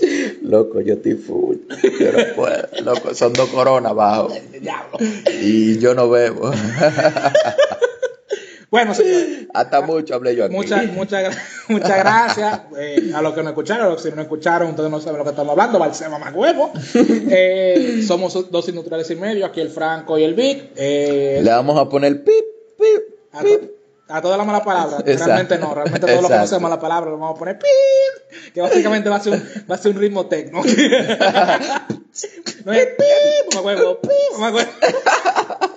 Loco, 0.42 0.80
yo 0.80 0.94
estoy 0.94 1.14
full. 1.14 1.56
Yo 2.00 2.12
no 2.12 2.34
puedo. 2.34 2.68
Loco, 2.82 3.14
son 3.14 3.32
dos 3.34 3.50
coronas 3.50 3.92
abajo. 3.92 4.32
Diablo. 4.58 4.98
Y 5.40 5.78
yo 5.78 5.94
no 5.94 6.08
bebo. 6.08 6.50
Bueno, 8.70 8.94
señores. 8.94 9.48
Hasta 9.52 9.80
mucho 9.80 10.14
hablé 10.14 10.36
yo 10.36 10.44
aquí. 10.44 10.54
Muchas, 10.54 10.86
muchas, 10.92 11.36
muchas 11.68 11.98
gracias 11.98 12.60
eh, 12.78 13.10
a 13.14 13.20
los 13.20 13.34
que 13.34 13.42
nos 13.42 13.50
escucharon, 13.50 13.96
que 13.96 14.10
no 14.12 14.22
escucharon, 14.22 14.70
ustedes 14.70 14.90
no 14.90 15.00
saben 15.00 15.18
lo 15.18 15.24
que 15.24 15.30
estamos 15.30 15.50
hablando, 15.50 15.78
Balsema 15.78 16.18
más 16.18 16.32
huevo. 16.32 16.72
Eh, 16.94 18.02
somos 18.06 18.50
dos 18.50 18.68
industriales 18.68 19.10
y 19.10 19.16
medio, 19.16 19.44
aquí 19.44 19.60
el 19.60 19.70
Franco 19.70 20.16
y 20.18 20.22
el 20.22 20.34
Vic. 20.34 20.70
Eh, 20.76 21.40
Le 21.42 21.50
vamos 21.50 21.76
a 21.78 21.88
poner 21.88 22.22
pip, 22.22 22.44
pip, 22.78 23.42
pip. 23.42 23.70
A 24.10 24.20
todas 24.20 24.38
las 24.38 24.46
malas 24.46 24.62
palabras. 24.62 25.00
Exacto. 25.06 25.26
Realmente 25.26 25.58
no, 25.58 25.74
realmente 25.74 26.00
todo 26.00 26.10
lo 26.10 26.16
que 26.16 26.22
no 26.22 26.28
Exacto. 26.28 26.46
sea 26.48 26.58
mala 26.58 26.80
palabra 26.80 27.10
lo 27.10 27.18
vamos 27.18 27.36
a 27.36 27.38
poner 27.38 27.58
pip, 27.58 28.52
que 28.52 28.60
básicamente 28.60 29.08
va 29.08 29.16
a 29.16 29.20
ser 29.20 29.34
un, 29.34 29.42
va 29.70 29.74
a 29.74 29.78
ser 29.78 29.92
un 29.92 30.00
ritmo 30.00 30.26
tecno. 30.26 30.62
no 32.64 32.72
es 32.72 32.86
pip, 32.86 33.54
mamá 33.54 33.62
huevo. 33.62 34.00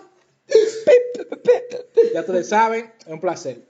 Ya 2.13 2.19
ustedes 2.19 2.50
saben, 2.50 2.93
es 3.00 3.08
un 3.08 3.19
placer. 3.19 3.63